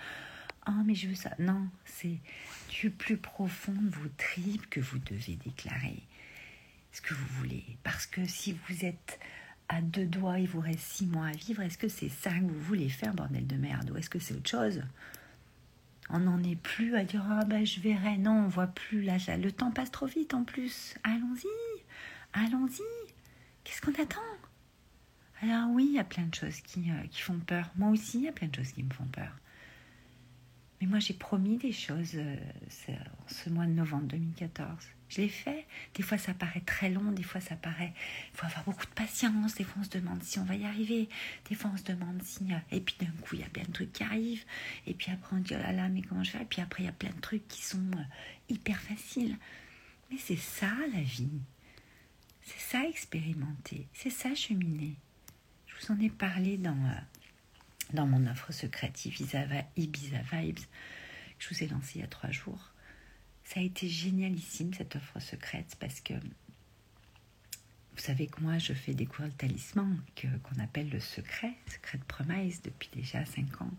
oh 0.68 0.82
mais 0.84 0.94
je 0.94 1.08
veux 1.08 1.14
ça. 1.14 1.30
Non, 1.38 1.68
c'est 1.84 2.18
du 2.68 2.90
plus 2.90 3.16
profond 3.16 3.72
de 3.72 3.90
vos 3.90 4.08
tripes 4.16 4.68
que 4.68 4.80
vous 4.80 4.98
devez 4.98 5.36
déclarer 5.36 6.02
ce 6.92 7.00
que 7.00 7.14
vous 7.14 7.26
voulez. 7.38 7.64
Parce 7.82 8.06
que 8.06 8.26
si 8.26 8.56
vous 8.68 8.84
êtes 8.84 9.18
à 9.68 9.80
deux 9.80 10.06
doigts, 10.06 10.38
il 10.38 10.48
vous 10.48 10.60
reste 10.60 10.80
six 10.80 11.06
mois 11.06 11.26
à 11.26 11.32
vivre, 11.32 11.62
est-ce 11.62 11.78
que 11.78 11.88
c'est 11.88 12.08
ça 12.08 12.30
que 12.30 12.44
vous 12.44 12.60
voulez 12.60 12.88
faire, 12.88 13.14
bordel 13.14 13.46
de 13.46 13.56
merde, 13.56 13.90
ou 13.90 13.96
est-ce 13.96 14.10
que 14.10 14.18
c'est 14.18 14.34
autre 14.34 14.50
chose? 14.50 14.82
On 16.10 16.20
n'en 16.20 16.42
est 16.42 16.56
plus 16.56 16.96
à 16.96 17.04
dire 17.04 17.24
ah 17.30 17.44
ben 17.44 17.64
je 17.64 17.80
verrai. 17.80 18.18
Non, 18.18 18.44
on 18.44 18.48
voit 18.48 18.66
plus 18.66 19.02
là, 19.02 19.16
Le 19.36 19.52
temps 19.52 19.70
passe 19.70 19.90
trop 19.90 20.06
vite 20.06 20.34
en 20.34 20.44
plus. 20.44 20.94
Allons-y, 21.04 21.82
allons-y. 22.32 22.82
Qu'est-ce 23.64 23.80
qu'on 23.80 24.02
attend? 24.02 24.20
Alors 25.40 25.70
oui, 25.70 25.86
il 25.90 25.94
y 25.94 25.98
a 25.98 26.04
plein 26.04 26.24
de 26.24 26.34
choses 26.34 26.60
qui, 26.60 26.90
euh, 26.90 27.06
qui 27.10 27.20
font 27.20 27.38
peur. 27.38 27.70
Moi 27.76 27.90
aussi, 27.90 28.18
il 28.18 28.24
y 28.24 28.28
a 28.28 28.32
plein 28.32 28.48
de 28.48 28.54
choses 28.54 28.72
qui 28.72 28.82
me 28.82 28.92
font 28.92 29.06
peur. 29.06 29.32
Mais 30.80 30.86
moi, 30.86 30.98
j'ai 30.98 31.14
promis 31.14 31.58
des 31.58 31.72
choses 31.72 32.12
euh, 32.14 32.36
ce 33.26 33.50
mois 33.50 33.66
de 33.66 33.72
novembre 33.72 34.06
2014. 34.06 34.68
Je 35.12 35.20
l'ai 35.20 35.28
fait. 35.28 35.66
Des 35.94 36.02
fois, 36.02 36.16
ça 36.16 36.32
paraît 36.32 36.62
très 36.62 36.88
long. 36.88 37.12
Des 37.12 37.22
fois, 37.22 37.42
ça 37.42 37.54
paraît. 37.54 37.92
Il 38.32 38.38
faut 38.38 38.46
avoir 38.46 38.64
beaucoup 38.64 38.86
de 38.86 38.92
patience. 38.92 39.54
Des 39.56 39.64
fois, 39.64 39.82
on 39.82 39.84
se 39.84 39.90
demande 39.90 40.22
si 40.22 40.38
on 40.38 40.44
va 40.44 40.54
y 40.54 40.64
arriver. 40.64 41.10
Des 41.50 41.54
fois, 41.54 41.70
on 41.74 41.76
se 41.76 41.82
demande 41.82 42.22
si. 42.22 42.46
Et 42.70 42.80
puis, 42.80 42.94
d'un 42.98 43.10
coup, 43.20 43.34
il 43.34 43.40
y 43.40 43.44
a 43.44 43.48
plein 43.50 43.64
de 43.64 43.72
trucs 43.72 43.92
qui 43.92 44.02
arrivent. 44.02 44.44
Et 44.86 44.94
puis 44.94 45.12
après, 45.12 45.36
on 45.36 45.40
dit 45.40 45.52
oh 45.54 45.58
là 45.58 45.72
là, 45.72 45.90
mais 45.90 46.00
comment 46.00 46.24
je 46.24 46.30
fais? 46.30 46.40
Et 46.40 46.46
puis 46.46 46.62
après, 46.62 46.84
il 46.84 46.86
y 46.86 46.88
a 46.88 46.92
plein 46.92 47.10
de 47.10 47.20
trucs 47.20 47.46
qui 47.46 47.60
sont 47.62 47.90
euh, 47.94 48.02
hyper 48.48 48.80
faciles. 48.80 49.36
Mais 50.10 50.16
c'est 50.16 50.36
ça, 50.36 50.72
la 50.94 51.02
vie. 51.02 51.42
C'est 52.40 52.60
ça, 52.60 52.88
expérimenter. 52.88 53.86
C'est 53.92 54.10
ça, 54.10 54.34
cheminer. 54.34 54.94
Je 55.66 55.74
vous 55.74 55.92
en 55.92 56.00
ai 56.00 56.08
parlé 56.08 56.56
dans, 56.56 56.70
euh, 56.70 57.00
dans 57.92 58.06
mon 58.06 58.26
offre 58.28 58.50
secrète 58.50 59.04
Ibiza 59.04 59.44
Vibes 59.44 60.56
que 60.56 60.64
je 61.38 61.48
vous 61.50 61.64
ai 61.64 61.66
lancée 61.66 61.92
il 61.96 62.00
y 62.00 62.04
a 62.04 62.08
trois 62.08 62.30
jours. 62.30 62.71
Ça 63.52 63.60
a 63.60 63.62
été 63.62 63.86
génialissime 63.86 64.72
cette 64.72 64.96
offre 64.96 65.20
secrète 65.20 65.76
parce 65.78 66.00
que 66.00 66.14
vous 66.14 67.98
savez 67.98 68.26
que 68.26 68.40
moi 68.40 68.56
je 68.56 68.72
fais 68.72 68.94
découvrir 68.94 69.26
le 69.26 69.34
talisman 69.34 70.02
qu'on 70.16 70.58
appelle 70.58 70.88
le 70.88 71.00
secret, 71.00 71.52
secret 71.66 71.98
de 71.98 72.04
promise 72.04 72.62
depuis 72.62 72.88
déjà 72.94 73.26
cinq 73.26 73.60
ans. 73.60 73.70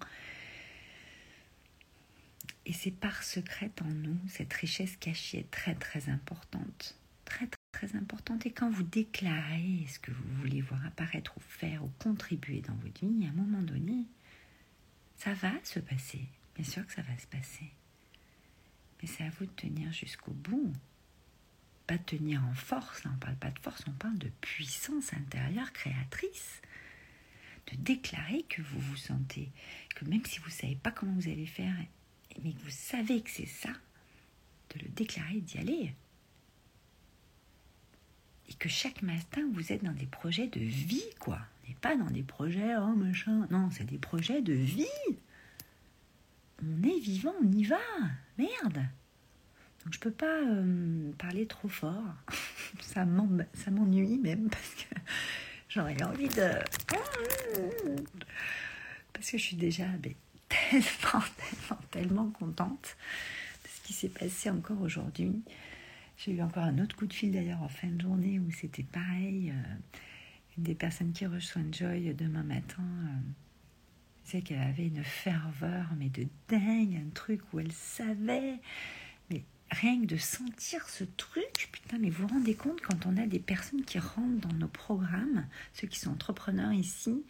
Et 2.67 2.73
c'est 2.73 2.91
par 2.91 3.23
secret 3.23 3.71
en 3.81 3.89
nous, 3.89 4.19
cette 4.27 4.53
richesse 4.53 4.95
cachée 4.97 5.39
est 5.39 5.49
très 5.49 5.73
très 5.73 6.07
importante. 6.07 6.95
Très 7.25 7.47
très 7.47 7.87
très 7.87 7.97
importante. 7.97 8.45
Et 8.45 8.51
quand 8.51 8.69
vous 8.69 8.83
déclarez 8.83 9.87
ce 9.87 9.97
que 9.97 10.11
vous 10.11 10.35
voulez 10.35 10.61
voir 10.61 10.85
apparaître 10.85 11.35
ou 11.35 11.41
faire 11.41 11.83
ou 11.83 11.91
contribuer 11.97 12.61
dans 12.61 12.75
votre 12.75 13.03
vie, 13.03 13.25
à 13.25 13.29
un 13.29 13.33
moment 13.33 13.63
donné, 13.63 14.05
ça 15.17 15.33
va 15.33 15.51
se 15.63 15.79
passer. 15.79 16.21
Bien 16.53 16.63
sûr 16.63 16.85
que 16.85 16.93
ça 16.93 17.01
va 17.01 17.17
se 17.17 17.25
passer. 17.25 17.71
Mais 19.03 19.09
c'est 19.09 19.25
à 19.25 19.29
vous 19.31 19.45
de 19.45 19.51
tenir 19.51 19.91
jusqu'au 19.91 20.31
bout. 20.31 20.71
Pas 21.87 21.97
tenir 21.97 22.41
en 22.45 22.53
force, 22.53 23.03
là 23.03 23.11
on 23.11 23.15
ne 23.15 23.19
parle 23.19 23.35
pas 23.35 23.51
de 23.51 23.59
force, 23.59 23.83
on 23.85 23.91
parle 23.91 24.17
de 24.17 24.29
puissance 24.39 25.13
intérieure 25.13 25.73
créatrice. 25.73 26.61
De 27.69 27.75
déclarer 27.77 28.43
que 28.43 28.61
vous 28.61 28.79
vous 28.79 28.95
sentez, 28.95 29.51
que 29.95 30.05
même 30.05 30.25
si 30.25 30.39
vous 30.39 30.47
ne 30.47 30.51
savez 30.51 30.75
pas 30.75 30.91
comment 30.91 31.13
vous 31.15 31.27
allez 31.27 31.45
faire, 31.45 31.75
mais 32.41 32.53
que 32.53 32.59
vous 32.61 32.69
savez 32.69 33.21
que 33.21 33.29
c'est 33.29 33.45
ça, 33.45 33.73
de 34.73 34.83
le 34.83 34.89
déclarer, 34.89 35.41
d'y 35.41 35.57
aller. 35.57 35.93
Et 38.47 38.53
que 38.53 38.69
chaque 38.69 39.01
matin, 39.01 39.41
vous 39.51 39.73
êtes 39.73 39.83
dans 39.83 39.93
des 39.93 40.05
projets 40.05 40.47
de 40.47 40.59
vie, 40.61 41.09
quoi. 41.19 41.39
Et 41.69 41.73
pas 41.75 41.97
dans 41.97 42.09
des 42.09 42.23
projets, 42.23 42.75
oh 42.77 42.95
machin. 42.95 43.47
Non, 43.49 43.69
c'est 43.71 43.85
des 43.85 43.97
projets 43.97 44.41
de 44.41 44.53
vie 44.53 44.85
on 46.63 46.83
est 46.83 46.99
vivant, 46.99 47.33
on 47.41 47.51
y 47.51 47.63
va. 47.63 47.77
Merde. 48.37 48.85
Donc 49.83 49.93
je 49.93 49.99
peux 49.99 50.11
pas 50.11 50.41
euh, 50.41 51.11
parler 51.17 51.45
trop 51.45 51.67
fort. 51.67 52.03
ça 52.81 53.05
m'ennuie 53.05 54.17
même 54.17 54.49
parce 54.49 54.75
que 54.75 54.95
j'aurais 55.69 56.01
envie 56.03 56.29
de... 56.29 56.51
Parce 59.13 59.31
que 59.31 59.37
je 59.37 59.43
suis 59.43 59.55
déjà 59.55 59.85
tellement, 60.49 61.23
tellement, 61.37 61.81
tellement 61.91 62.29
contente 62.31 62.95
de 63.63 63.69
ce 63.69 63.81
qui 63.81 63.93
s'est 63.93 64.09
passé 64.09 64.49
encore 64.49 64.81
aujourd'hui. 64.81 65.43
J'ai 66.17 66.31
eu 66.31 66.41
encore 66.41 66.63
un 66.63 66.79
autre 66.79 66.95
coup 66.95 67.07
de 67.07 67.13
fil 67.13 67.31
d'ailleurs 67.31 67.61
en 67.61 67.67
fin 67.67 67.87
de 67.87 68.01
journée 68.01 68.39
où 68.39 68.51
c'était 68.51 68.83
pareil. 68.83 69.51
Euh, 69.51 69.75
une 70.57 70.63
des 70.63 70.75
personnes 70.75 71.11
qui 71.11 71.25
rejoignent 71.25 71.73
Joy 71.73 72.13
demain 72.13 72.43
matin 72.43 72.83
euh, 72.83 73.42
c'est 74.23 74.41
qu'elle 74.41 74.61
avait 74.61 74.87
une 74.87 75.03
ferveur, 75.03 75.87
mais 75.97 76.09
de 76.09 76.27
dingue, 76.47 76.95
un 76.95 77.09
truc 77.13 77.41
où 77.51 77.59
elle 77.59 77.71
savait. 77.71 78.59
Mais 79.29 79.43
rien 79.69 80.01
que 80.01 80.05
de 80.05 80.17
sentir 80.17 80.87
ce 80.89 81.03
truc, 81.03 81.69
putain, 81.71 81.97
mais 81.99 82.09
vous 82.09 82.27
vous 82.27 82.33
rendez 82.33 82.55
compte 82.55 82.81
quand 82.81 83.05
on 83.05 83.17
a 83.17 83.27
des 83.27 83.39
personnes 83.39 83.83
qui 83.83 83.99
rentrent 83.99 84.47
dans 84.47 84.55
nos 84.55 84.67
programmes, 84.67 85.45
ceux 85.73 85.87
qui 85.87 85.99
sont 85.99 86.11
entrepreneurs 86.11 86.73
ici, 86.73 87.23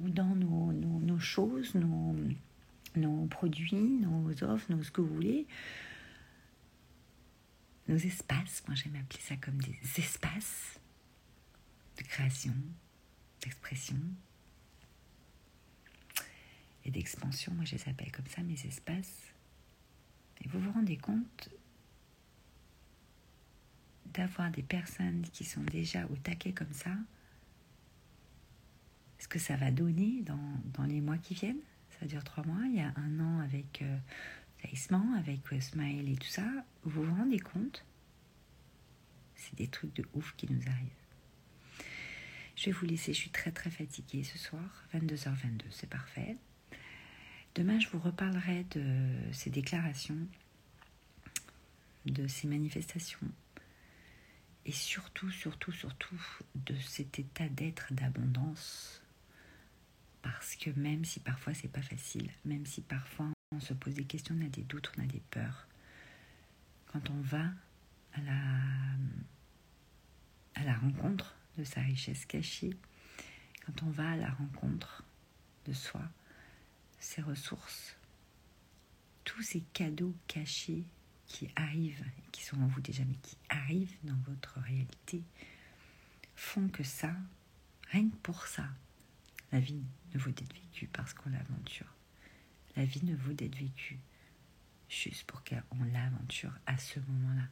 ou 0.00 0.08
dans 0.08 0.34
nos, 0.34 0.72
nos, 0.72 1.18
choses, 1.18 1.74
nos, 1.74 2.16
nos 2.96 3.26
produits, 3.26 4.00
nos 4.00 4.30
offres, 4.42 4.72
nos 4.72 4.82
ce 4.82 4.90
que 4.90 5.00
vous 5.00 5.14
voulez, 5.14 5.46
nos 7.88 7.96
espaces, 7.96 8.62
moi 8.66 8.74
j'aime 8.74 8.96
appeler 8.96 9.20
ça 9.20 9.36
comme 9.36 9.60
des 9.60 9.78
espaces 9.96 10.80
de 11.98 12.02
création, 12.04 12.54
d'expression, 13.42 13.98
et 16.84 16.90
d'expansion, 16.90 17.52
moi 17.54 17.64
je 17.64 17.76
les 17.76 17.88
appelle 17.88 18.10
comme 18.12 18.26
ça, 18.26 18.42
mes 18.42 18.60
espaces. 18.66 19.32
Et 20.40 20.48
vous 20.48 20.60
vous 20.60 20.72
rendez 20.72 20.96
compte 20.96 21.50
d'avoir 24.06 24.50
des 24.50 24.62
personnes 24.62 25.22
qui 25.32 25.44
sont 25.44 25.62
déjà 25.62 26.04
au 26.06 26.16
taquet 26.16 26.52
comme 26.52 26.72
ça, 26.72 26.90
ce 29.18 29.28
que 29.28 29.38
ça 29.38 29.56
va 29.56 29.70
donner 29.70 30.22
dans, 30.22 30.60
dans, 30.74 30.84
les 30.84 31.00
mois 31.00 31.18
qui 31.18 31.34
viennent? 31.34 31.60
Ça 32.00 32.06
dure 32.06 32.24
trois 32.24 32.44
mois, 32.44 32.66
il 32.66 32.74
y 32.74 32.80
a 32.80 32.92
un 32.96 33.20
an 33.20 33.38
avec 33.40 33.82
euh, 33.82 33.98
avec 34.64 35.52
euh, 35.52 35.60
Smile 35.60 36.08
et 36.08 36.16
tout 36.16 36.28
ça. 36.28 36.44
Vous 36.84 37.04
vous 37.04 37.14
rendez 37.14 37.38
compte? 37.38 37.84
C'est 39.36 39.54
des 39.54 39.68
trucs 39.68 39.94
de 39.94 40.04
ouf 40.14 40.34
qui 40.36 40.50
nous 40.52 40.62
arrivent. 40.68 40.88
Je 42.56 42.66
vais 42.66 42.72
vous 42.72 42.86
laisser, 42.86 43.12
je 43.12 43.18
suis 43.18 43.30
très 43.30 43.50
très 43.50 43.70
fatiguée 43.70 44.24
ce 44.24 44.38
soir, 44.38 44.84
22h22, 44.94 45.62
c'est 45.70 45.88
parfait. 45.88 46.36
Demain, 47.54 47.78
je 47.78 47.88
vous 47.88 47.98
reparlerai 47.98 48.64
de 48.70 49.14
ces 49.32 49.50
déclarations, 49.50 50.16
de 52.06 52.26
ces 52.26 52.48
manifestations, 52.48 53.30
et 54.64 54.72
surtout, 54.72 55.30
surtout, 55.30 55.72
surtout 55.72 56.20
de 56.54 56.74
cet 56.76 57.18
état 57.18 57.48
d'être 57.48 57.92
d'abondance. 57.92 59.02
Parce 60.22 60.56
que 60.56 60.70
même 60.70 61.04
si 61.04 61.20
parfois 61.20 61.52
c'est 61.52 61.68
pas 61.68 61.82
facile, 61.82 62.30
même 62.44 62.64
si 62.64 62.80
parfois 62.80 63.30
on 63.50 63.60
se 63.60 63.74
pose 63.74 63.94
des 63.94 64.04
questions, 64.04 64.34
on 64.40 64.46
a 64.46 64.48
des 64.48 64.62
doutes, 64.62 64.90
on 64.96 65.02
a 65.02 65.06
des 65.06 65.22
peurs, 65.30 65.66
quand 66.86 67.10
on 67.10 67.20
va 67.20 67.50
à 68.14 68.20
la, 68.22 68.40
à 70.54 70.64
la 70.64 70.74
rencontre 70.74 71.34
de 71.58 71.64
sa 71.64 71.82
richesse 71.82 72.24
cachée, 72.24 72.74
quand 73.66 73.82
on 73.82 73.90
va 73.90 74.12
à 74.12 74.16
la 74.16 74.30
rencontre 74.30 75.04
de 75.66 75.72
soi, 75.72 76.02
ses 77.02 77.22
ressources, 77.22 77.96
tous 79.24 79.42
ces 79.42 79.60
cadeaux 79.72 80.14
cachés 80.28 80.84
qui 81.26 81.48
arrivent, 81.56 82.04
qui 82.30 82.44
sont 82.44 82.60
en 82.60 82.66
vous 82.66 82.80
déjà, 82.80 83.04
mais 83.04 83.16
qui 83.22 83.36
arrivent 83.48 83.96
dans 84.04 84.18
votre 84.28 84.60
réalité, 84.60 85.22
font 86.36 86.68
que 86.68 86.82
ça, 86.82 87.14
rien 87.90 88.08
que 88.08 88.16
pour 88.16 88.46
ça, 88.46 88.68
la 89.50 89.60
vie 89.60 89.82
ne 90.14 90.18
vaut 90.18 90.30
d'être 90.30 90.54
vécue 90.54 90.86
parce 90.92 91.12
qu'on 91.12 91.30
l'aventure. 91.30 91.92
La 92.76 92.84
vie 92.84 93.04
ne 93.04 93.16
vaut 93.16 93.32
d'être 93.32 93.56
vécue 93.56 93.98
juste 94.88 95.24
pour 95.24 95.42
qu'on 95.44 95.84
l'aventure 95.92 96.52
à 96.66 96.78
ce 96.78 97.00
moment-là. 97.00 97.48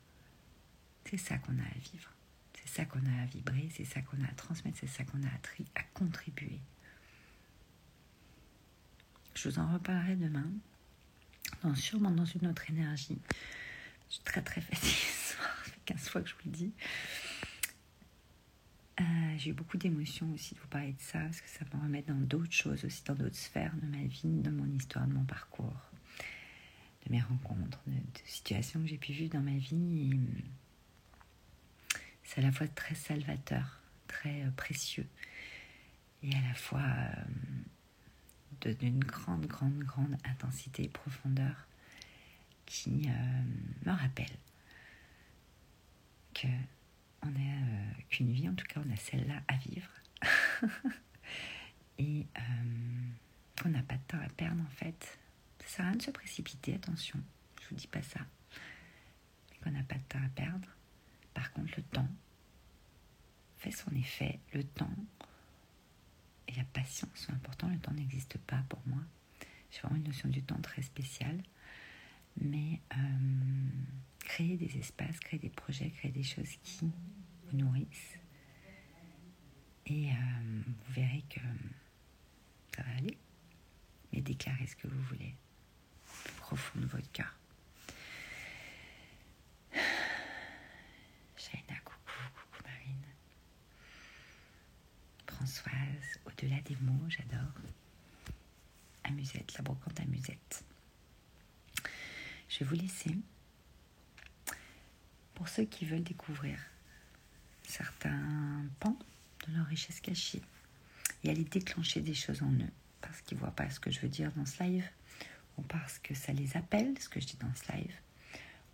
C'est 1.05 1.19
ça 1.19 1.39
qu'on 1.39 1.59
a 1.59 1.63
à 1.63 1.79
vivre. 1.93 2.13
C'est 2.55 2.69
ça 2.69 2.85
qu'on 2.85 3.05
a 3.05 3.23
à 3.23 3.27
vibrer, 3.27 3.69
c'est 3.75 3.85
ça 3.85 4.03
qu'on 4.03 4.23
a 4.23 4.29
à 4.29 4.35
transmettre, 4.35 4.79
c'est 4.79 4.87
ça 4.87 5.05
qu'on 5.05 5.23
a 5.23 5.29
à, 5.29 5.81
à 5.81 5.83
contribuer. 5.95 6.61
Je 9.43 9.49
vous 9.49 9.59
en 9.59 9.73
reparlerai 9.73 10.17
demain, 10.17 10.45
sûrement 11.75 12.11
dans 12.11 12.27
une 12.27 12.47
autre 12.47 12.69
énergie. 12.69 13.17
Je 14.11 14.15
suis 14.17 14.23
très 14.23 14.43
très 14.43 14.61
fatiguée 14.61 14.91
ce 14.93 15.35
soir, 15.35 15.49
ça 15.65 15.71
fait 15.71 15.81
15 15.87 16.09
fois 16.11 16.21
que 16.21 16.29
je 16.29 16.35
vous 16.35 16.41
le 16.45 16.51
dis. 16.51 16.73
Euh, 19.01 19.05
j'ai 19.39 19.49
eu 19.49 19.53
beaucoup 19.55 19.79
d'émotions 19.79 20.31
aussi 20.35 20.55
de 20.55 20.61
vous 20.61 20.67
parler 20.67 20.93
de 20.93 21.01
ça, 21.01 21.21
parce 21.21 21.41
que 21.41 21.49
ça 21.49 21.65
me 21.73 21.83
remet 21.83 22.03
dans 22.03 22.21
d'autres 22.21 22.53
choses 22.53 22.85
aussi, 22.85 23.03
dans 23.05 23.15
d'autres 23.15 23.35
sphères 23.35 23.75
de 23.77 23.87
ma 23.87 24.05
vie, 24.05 24.43
de 24.43 24.51
mon 24.51 24.67
histoire, 24.77 25.07
de 25.07 25.15
mon 25.15 25.25
parcours, 25.25 25.89
de 27.07 27.11
mes 27.11 27.23
rencontres, 27.23 27.81
de, 27.87 27.95
situations 28.27 28.83
que 28.83 28.89
j'ai 28.89 28.99
pu 28.99 29.13
vivre 29.13 29.33
dans 29.33 29.41
ma 29.41 29.57
vie. 29.57 30.21
C'est 32.25 32.41
à 32.41 32.43
la 32.43 32.53
fois 32.53 32.69
très 32.69 32.95
salvateur, 32.95 33.81
très 34.07 34.43
euh, 34.43 34.51
précieux, 34.51 35.07
et 36.23 36.35
à 36.35 36.41
la 36.43 36.53
fois 36.53 36.83
euh, 36.83 37.25
d'une 38.69 39.03
grande, 39.03 39.47
grande, 39.47 39.79
grande 39.79 40.17
intensité 40.25 40.85
et 40.85 40.89
profondeur 40.89 41.67
qui 42.67 43.09
euh, 43.09 43.43
me 43.87 43.91
rappelle 43.91 44.37
que 46.35 46.47
on 47.23 47.27
n'a 47.27 47.41
euh, 47.41 47.91
qu'une 48.09 48.33
vie, 48.33 48.49
en 48.49 48.55
tout 48.55 48.67
cas 48.67 48.81
on 48.85 48.93
a 48.93 48.97
celle-là 48.97 49.43
à 49.49 49.57
vivre. 49.57 49.91
et 51.99 52.27
euh, 52.39 52.43
qu'on 53.61 53.69
n'a 53.71 53.83
pas 53.83 53.97
de 53.97 54.03
temps 54.09 54.21
à 54.25 54.29
perdre 54.29 54.63
en 54.63 54.77
fait. 54.77 55.19
Ça 55.61 55.67
sert 55.67 55.85
à 55.85 55.89
rien 55.89 55.97
de 55.97 56.03
se 56.03 56.11
précipiter, 56.11 56.75
attention, 56.75 57.21
je 57.61 57.69
vous 57.69 57.75
dis 57.77 57.87
pas 57.87 58.03
ça. 58.03 58.21
Mais 59.51 59.59
qu'on 59.59 59.71
n'a 59.71 59.83
pas 59.83 59.97
de 59.97 60.03
temps 60.09 60.25
à 60.25 60.29
perdre. 60.29 60.69
Par 61.35 61.53
contre, 61.53 61.73
le 61.77 61.83
temps 61.83 62.09
fait 63.59 63.71
son 63.71 63.91
effet. 63.95 64.41
Le 64.55 64.65
temps 64.65 64.91
et 66.51 66.57
la 66.57 66.65
patience 66.65 67.11
sont 67.15 67.33
importants. 67.33 67.69
Le 67.69 67.79
temps 67.79 67.93
n'existe 67.93 68.39
pas 68.39 68.63
pour 68.69 68.81
moi. 68.87 69.01
J'ai 69.71 69.81
vraiment 69.81 69.97
une 69.97 70.05
notion 70.05 70.29
du 70.29 70.43
temps 70.43 70.61
très 70.61 70.83
spéciale 70.83 71.41
mais 72.37 72.81
euh, 72.93 73.69
créer 74.21 74.57
des 74.57 74.79
espaces, 74.79 75.19
créer 75.21 75.39
des 75.39 75.51
projets, 75.51 75.91
créer 75.91 76.13
des 76.13 76.23
choses 76.23 76.57
qui 76.63 76.91
vous 77.47 77.57
nourrissent. 77.57 78.19
Et 79.87 80.11
euh, 80.11 80.15
vous 80.67 80.93
verrez 80.93 81.25
que 81.29 81.41
ça 82.77 82.83
va 82.83 82.97
aller. 82.97 83.19
Mais 84.13 84.21
déclarez 84.21 84.67
ce 84.67 84.77
que 84.77 84.89
vous 84.89 85.03
voulez, 85.03 85.35
profond 86.39 86.81
de 86.81 86.87
votre 86.87 87.11
cœur. 87.13 87.35
Shaina, 91.37 91.79
coucou, 91.85 92.13
coucou 92.35 92.63
Marine. 92.65 93.05
Au-delà 96.27 96.61
des 96.63 96.77
mots, 96.81 97.09
j'adore. 97.09 97.53
Amusette, 99.05 99.55
la 99.57 99.63
brocante 99.63 99.99
Amusette. 100.01 100.65
Je 102.49 102.61
vais 102.61 102.65
vous 102.65 102.77
laisser. 102.77 103.17
Pour 105.35 105.49
ceux 105.49 105.65
qui 105.65 105.85
veulent 105.87 106.03
découvrir 106.03 106.59
certains 107.65 108.65
pans 108.79 108.99
de 109.47 109.57
leur 109.57 109.67
richesse 109.67 110.01
cachée 110.01 110.43
et 111.25 111.31
aller 111.31 111.45
déclencher 111.45 112.01
des 112.01 112.15
choses 112.15 112.43
en 112.43 112.53
eux 112.53 112.73
parce 113.01 113.21
qu'ils 113.23 113.39
ne 113.39 113.41
voient 113.41 113.55
pas 113.55 113.71
ce 113.71 113.81
que 113.81 113.91
je 113.91 114.01
veux 114.01 114.09
dire 114.09 114.33
dans 114.33 114.45
ce 114.47 114.63
live 114.63 114.89
ou 115.57 115.63
parce 115.63 115.99
que 115.99 116.15
ça 116.15 116.33
les 116.33 116.57
appelle, 116.57 116.99
ce 116.99 117.09
que 117.09 117.21
je 117.21 117.27
dis 117.27 117.37
dans 117.37 117.55
ce 117.55 117.73
live 117.73 117.95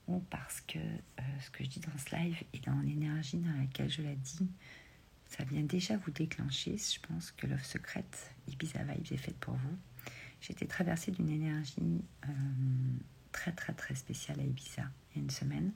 ou 0.09 0.21
parce 0.31 0.61
que 0.63 0.79
euh, 0.79 1.41
ce 1.41 1.51
que 1.51 1.65
je 1.65 1.69
dis 1.69 1.81
dans 1.81 1.99
ce 1.99 2.15
live 2.17 2.43
est 2.53 2.65
dans 2.65 2.81
l'énergie 2.81 3.39
dans 3.39 3.57
laquelle 3.59 3.91
je 3.91 4.03
la 4.03 4.15
dis, 4.15 4.49
ça 5.29 5.45
vient 5.45 5.63
déjà 5.63 5.97
vous 5.97 6.11
déclencher. 6.11 6.77
Je 6.77 7.01
pense 7.07 7.33
que 7.33 7.47
l'offre 7.47 7.65
secrète 7.65 8.35
Ibiza 8.49 8.83
Vibes 8.85 9.13
est 9.13 9.17
faite 9.17 9.37
pour 9.39 9.55
vous. 9.55 9.79
J'ai 10.41 10.53
été 10.53 10.67
traversée 10.67 11.11
d'une 11.11 11.29
énergie 11.31 12.05
euh, 12.25 12.29
très 13.33 13.53
très 13.53 13.73
très 13.73 13.95
spécial 13.95 14.39
à 14.41 14.43
Ibiza 14.43 14.83
il 15.11 15.19
y 15.19 15.21
a 15.21 15.23
une 15.23 15.31
semaine. 15.31 15.73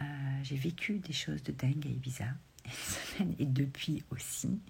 Euh, 0.00 0.04
j'ai 0.42 0.56
vécu 0.56 0.98
des 0.98 1.12
choses 1.12 1.42
de 1.42 1.52
dingue 1.52 1.86
à 1.86 1.90
Ibiza 1.90 2.26
une 2.64 2.70
semaine 2.72 3.34
et 3.38 3.46
depuis 3.46 4.02
aussi. 4.10 4.60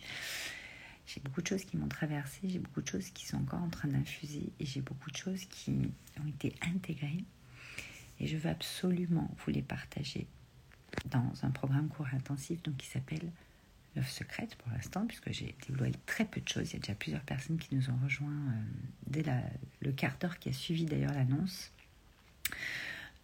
J'ai 1.07 1.21
beaucoup 1.21 1.43
de 1.43 1.47
choses 1.47 1.65
qui 1.65 1.77
m'ont 1.77 1.89
traversé, 1.89 2.49
j'ai 2.49 2.59
beaucoup 2.59 2.81
de 2.81 2.89
choses 2.89 3.11
qui 3.11 3.27
sont 3.27 3.37
encore 3.37 3.63
en 3.63 3.69
train 3.69 3.89
d'infuser 3.89 4.53
et 4.59 4.65
j'ai 4.65 4.81
beaucoup 4.81 5.11
de 5.11 5.17
choses 5.17 5.45
qui 5.47 5.93
ont 6.23 6.27
été 6.27 6.55
intégrées. 6.63 7.25
Et 8.21 8.27
je 8.27 8.37
veux 8.37 8.49
absolument 8.49 9.35
vous 9.45 9.51
les 9.51 9.63
partager 9.63 10.27
dans 11.07 11.33
un 11.43 11.51
programme 11.51 11.89
court 11.89 12.07
intensif 12.13 12.63
donc, 12.63 12.77
qui 12.77 12.87
s'appelle 12.87 13.31
L'œuvre 13.97 14.09
secrète 14.09 14.57
pour 14.57 14.73
l'instant, 14.73 15.07
puisque 15.07 15.31
j'ai 15.31 15.55
dévoilé 15.69 15.95
très 16.07 16.25
peu 16.25 16.41
de 16.41 16.49
choses. 16.49 16.71
Il 16.71 16.75
y 16.75 16.77
a 16.77 16.81
déjà 16.81 16.95
plusieurs 16.95 17.23
personnes 17.23 17.59
qui 17.59 17.75
nous 17.75 17.91
ont 17.91 17.97
rejoints 18.03 18.29
euh, 18.29 18.63
dès 19.07 19.25
le 19.81 19.93
quart 19.93 20.17
d'heure 20.19 20.39
qui 20.39 20.49
a 20.49 20.53
suivi 20.53 20.85
d'ailleurs 20.85 21.13
l'annonce. 21.13 21.73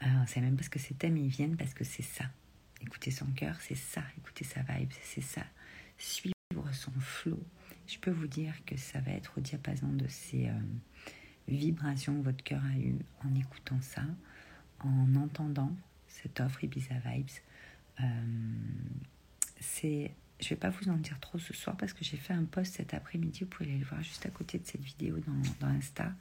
Euh, 0.03 0.07
on 0.23 0.27
sait 0.27 0.41
même 0.41 0.57
pas 0.57 0.63
ce 0.63 0.71
que 0.71 0.79
c'était, 0.79 1.11
mais 1.11 1.23
ils 1.23 1.29
viennent 1.29 1.57
parce 1.57 1.75
que 1.75 1.83
c'est 1.83 2.05
ça. 2.05 2.25
Écouter 2.81 3.11
son 3.11 3.27
cœur, 3.27 3.57
c'est 3.61 3.75
ça. 3.75 4.03
Écouter 4.19 4.45
sa 4.45 4.63
vibe, 4.63 4.93
c'est 5.03 5.21
ça. 5.21 5.43
Suivre 5.99 6.35
son 6.73 6.93
flow. 7.01 7.43
Je 7.89 7.99
peux 7.99 8.13
vous 8.13 8.29
dire 8.29 8.55
que 8.65 8.77
ça 8.77 9.01
va 9.01 9.11
être 9.11 9.39
au 9.39 9.41
diapason 9.41 9.89
de 9.89 10.07
ces 10.07 10.49
euh, 10.49 10.53
vibrations 11.49 12.17
que 12.17 12.25
votre 12.25 12.45
cœur 12.45 12.63
a 12.65 12.79
eues 12.79 12.99
en 13.25 13.35
écoutant 13.35 13.81
ça, 13.83 14.05
en 14.79 15.17
entendant 15.17 15.77
cette 16.07 16.39
offre 16.39 16.63
Ibiza 16.63 16.95
Vibes. 17.05 17.29
C'est 19.59 20.13
je 20.41 20.49
vais 20.49 20.57
pas 20.57 20.71
vous 20.71 20.89
en 20.89 20.97
dire 20.97 21.19
trop 21.21 21.39
ce 21.39 21.53
soir 21.53 21.77
parce 21.77 21.93
que 21.93 22.05
j'ai 22.05 22.17
fait 22.17 22.33
un 22.33 22.45
post 22.45 22.75
cet 22.77 22.95
après-midi. 22.95 23.41
Vous 23.41 23.47
pouvez 23.47 23.71
aller 23.71 23.79
le 23.79 23.85
voir 23.85 24.03
juste 24.03 24.25
à 24.27 24.31
côté 24.31 24.59
de 24.59 24.67
cette 24.67 24.83
vidéo 24.83 25.19
dans, 25.61 25.69
Insta. 25.69 26.13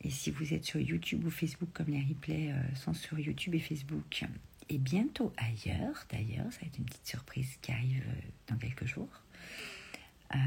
Et 0.00 0.10
si 0.10 0.30
vous 0.30 0.52
êtes 0.52 0.64
sur 0.64 0.80
YouTube 0.80 1.24
ou 1.24 1.30
Facebook, 1.30 1.70
comme 1.72 1.88
les 1.88 2.02
replays 2.02 2.52
euh, 2.52 2.74
sont 2.74 2.92
sur 2.92 3.18
YouTube 3.18 3.54
et 3.54 3.60
Facebook, 3.60 4.24
et 4.68 4.78
bientôt 4.78 5.32
ailleurs, 5.36 6.06
d'ailleurs, 6.10 6.52
ça 6.52 6.60
va 6.60 6.66
être 6.66 6.78
une 6.78 6.84
petite 6.84 7.06
surprise 7.06 7.56
qui 7.62 7.72
arrive 7.72 8.02
euh, 8.06 8.20
dans 8.48 8.56
quelques 8.56 8.86
jours. 8.86 9.22
Euh, 10.34 10.38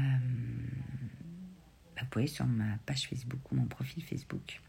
vous 2.00 2.06
pouvez 2.10 2.26
sur 2.26 2.46
ma 2.46 2.76
page 2.86 3.08
Facebook 3.08 3.40
ou 3.50 3.56
mon 3.56 3.66
profil 3.66 4.02
Facebook 4.04 4.60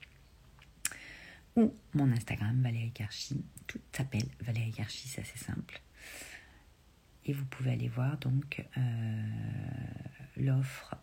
ou 1.55 1.73
mon 1.93 2.11
Instagram 2.11 2.61
Valérie 2.61 2.91
Karchi. 2.91 3.43
Tout 3.67 3.79
s'appelle 3.91 4.27
Valérie 4.41 4.71
Karchi, 4.71 5.07
c'est 5.07 5.21
assez 5.21 5.37
simple. 5.37 5.81
Et 7.29 7.33
vous 7.33 7.45
pouvez 7.45 7.71
aller 7.71 7.89
voir 7.89 8.17
donc 8.17 8.65
l'offre 10.35 10.95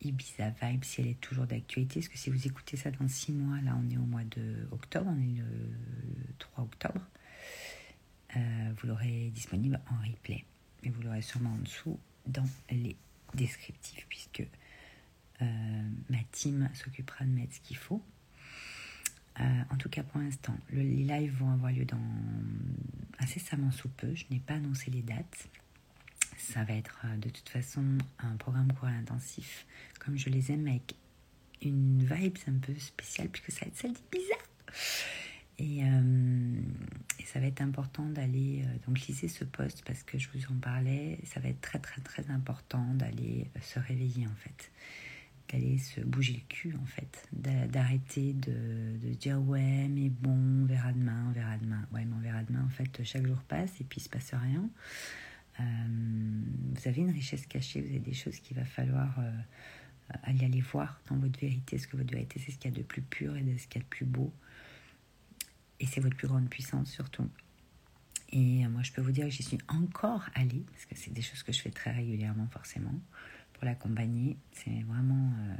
Ibiza 0.00 0.50
Vibe, 0.50 0.84
si 0.84 1.00
elle 1.00 1.08
est 1.08 1.20
toujours 1.20 1.46
d'actualité. 1.46 2.00
Parce 2.00 2.08
que 2.08 2.18
si 2.18 2.30
vous 2.30 2.46
écoutez 2.46 2.76
ça 2.76 2.90
dans 2.90 3.08
six 3.08 3.32
mois, 3.32 3.60
là 3.60 3.76
on 3.78 3.90
est 3.90 3.96
au 3.96 4.06
mois 4.06 4.24
de 4.24 4.68
octobre, 4.70 5.10
on 5.14 5.20
est 5.20 5.38
le 5.38 6.34
3 6.38 6.64
octobre, 6.64 7.00
euh, 8.36 8.72
vous 8.76 8.86
l'aurez 8.86 9.30
disponible 9.34 9.80
en 9.90 10.06
replay. 10.06 10.44
Mais 10.82 10.90
vous 10.90 11.02
l'aurez 11.02 11.22
sûrement 11.22 11.50
en 11.52 11.58
dessous 11.58 11.98
dans 12.26 12.46
les 12.70 12.96
descriptifs, 13.34 14.06
puisque 14.08 14.46
euh, 15.42 15.90
ma 16.08 16.22
team 16.32 16.68
s'occupera 16.74 17.24
de 17.24 17.30
mettre 17.30 17.54
ce 17.54 17.60
qu'il 17.60 17.76
faut. 17.76 18.02
Euh, 19.40 19.62
en 19.70 19.76
tout 19.76 19.90
cas, 19.90 20.02
pour 20.02 20.20
l'instant, 20.20 20.56
les 20.70 21.04
lives 21.04 21.34
vont 21.34 21.50
avoir 21.50 21.70
lieu 21.70 21.84
dans 21.84 22.00
incessamment 23.18 23.70
sous 23.70 23.90
peu. 23.90 24.14
Je 24.14 24.24
n'ai 24.30 24.40
pas 24.40 24.54
annoncé 24.54 24.90
les 24.90 25.02
dates. 25.02 25.48
Ça 26.36 26.64
va 26.64 26.74
être 26.74 27.00
euh, 27.04 27.16
de 27.16 27.28
toute 27.28 27.48
façon 27.48 27.82
un 28.18 28.36
programme 28.36 28.72
court 28.72 28.88
intensif, 28.88 29.66
comme 29.98 30.18
je 30.18 30.28
les 30.28 30.52
aime, 30.52 30.66
avec 30.68 30.94
une 31.62 32.04
vibe 32.04 32.36
un 32.48 32.58
peu 32.58 32.74
spéciale, 32.78 33.28
puisque 33.28 33.50
ça 33.52 33.60
va 33.64 33.68
être 33.68 33.76
celle 33.76 33.94
bizarre. 34.12 34.38
Et, 35.58 35.82
euh, 35.84 36.60
et, 37.18 37.24
ça 37.24 37.40
va 37.40 37.46
être 37.46 37.62
important 37.62 38.04
d'aller, 38.04 38.62
euh, 38.62 38.86
donc 38.86 39.00
lisez 39.06 39.28
ce 39.28 39.44
poste 39.44 39.82
parce 39.86 40.02
que 40.02 40.18
je 40.18 40.28
vous 40.34 40.52
en 40.52 40.58
parlais, 40.58 41.18
ça 41.24 41.40
va 41.40 41.48
être 41.48 41.62
très 41.62 41.78
très 41.78 42.02
très 42.02 42.28
important 42.30 42.84
d'aller 42.92 43.50
se 43.62 43.78
réveiller 43.78 44.26
en 44.26 44.34
fait, 44.34 44.70
d'aller 45.50 45.78
se 45.78 46.02
bouger 46.02 46.34
le 46.34 46.54
cul 46.54 46.76
en 46.76 46.84
fait, 46.84 47.26
d'arrêter 47.32 48.34
de, 48.34 48.98
de, 48.98 49.14
dire 49.14 49.40
ouais 49.40 49.88
mais 49.88 50.10
bon 50.10 50.62
on 50.62 50.66
verra 50.66 50.92
demain, 50.92 51.24
on 51.30 51.32
verra 51.32 51.56
demain, 51.56 51.88
ouais 51.90 52.04
mais 52.04 52.14
on 52.14 52.20
verra 52.20 52.42
demain 52.42 52.62
en 52.62 52.68
fait 52.68 53.02
chaque 53.02 53.26
jour 53.26 53.42
passe 53.48 53.80
et 53.80 53.84
puis 53.84 54.00
il 54.00 54.04
se 54.04 54.10
passe 54.10 54.34
rien. 54.34 54.68
Euh, 55.60 55.62
vous 56.72 56.88
avez 56.88 57.00
une 57.00 57.10
richesse 57.10 57.46
cachée, 57.46 57.80
vous 57.80 57.88
avez 57.88 57.98
des 57.98 58.14
choses 58.14 58.38
qu'il 58.40 58.56
va 58.56 58.64
falloir 58.64 59.18
euh, 59.18 59.32
aller 60.22 60.44
aller 60.44 60.60
voir 60.60 61.00
dans 61.08 61.16
votre 61.16 61.38
vérité, 61.40 61.78
ce 61.78 61.86
que 61.86 61.96
votre 61.96 62.12
vérité 62.12 62.40
c'est 62.44 62.52
ce 62.52 62.58
qu'il 62.58 62.70
y 62.70 62.74
a 62.74 62.76
de 62.76 62.82
plus 62.82 63.02
pur 63.02 63.36
et 63.36 63.42
de 63.42 63.56
ce 63.56 63.66
qu'il 63.66 63.80
y 63.80 63.82
a 63.82 63.84
de 63.84 63.88
plus 63.88 64.06
beau. 64.06 64.32
Et 65.80 65.86
c'est 65.86 66.00
votre 66.00 66.16
plus 66.16 66.28
grande 66.28 66.48
puissance 66.48 66.90
surtout. 66.90 67.28
Et 68.30 68.66
moi, 68.68 68.82
je 68.82 68.92
peux 68.92 69.02
vous 69.02 69.12
dire 69.12 69.24
que 69.26 69.30
j'y 69.30 69.42
suis 69.42 69.58
encore 69.68 70.28
allée, 70.34 70.64
parce 70.72 70.84
que 70.86 70.96
c'est 70.96 71.12
des 71.12 71.22
choses 71.22 71.42
que 71.42 71.52
je 71.52 71.60
fais 71.60 71.70
très 71.70 71.92
régulièrement, 71.92 72.48
forcément, 72.48 73.00
pour 73.52 73.64
l'accompagner. 73.64 74.36
C'est 74.52 74.82
vraiment 74.82 75.32
euh, 75.38 75.56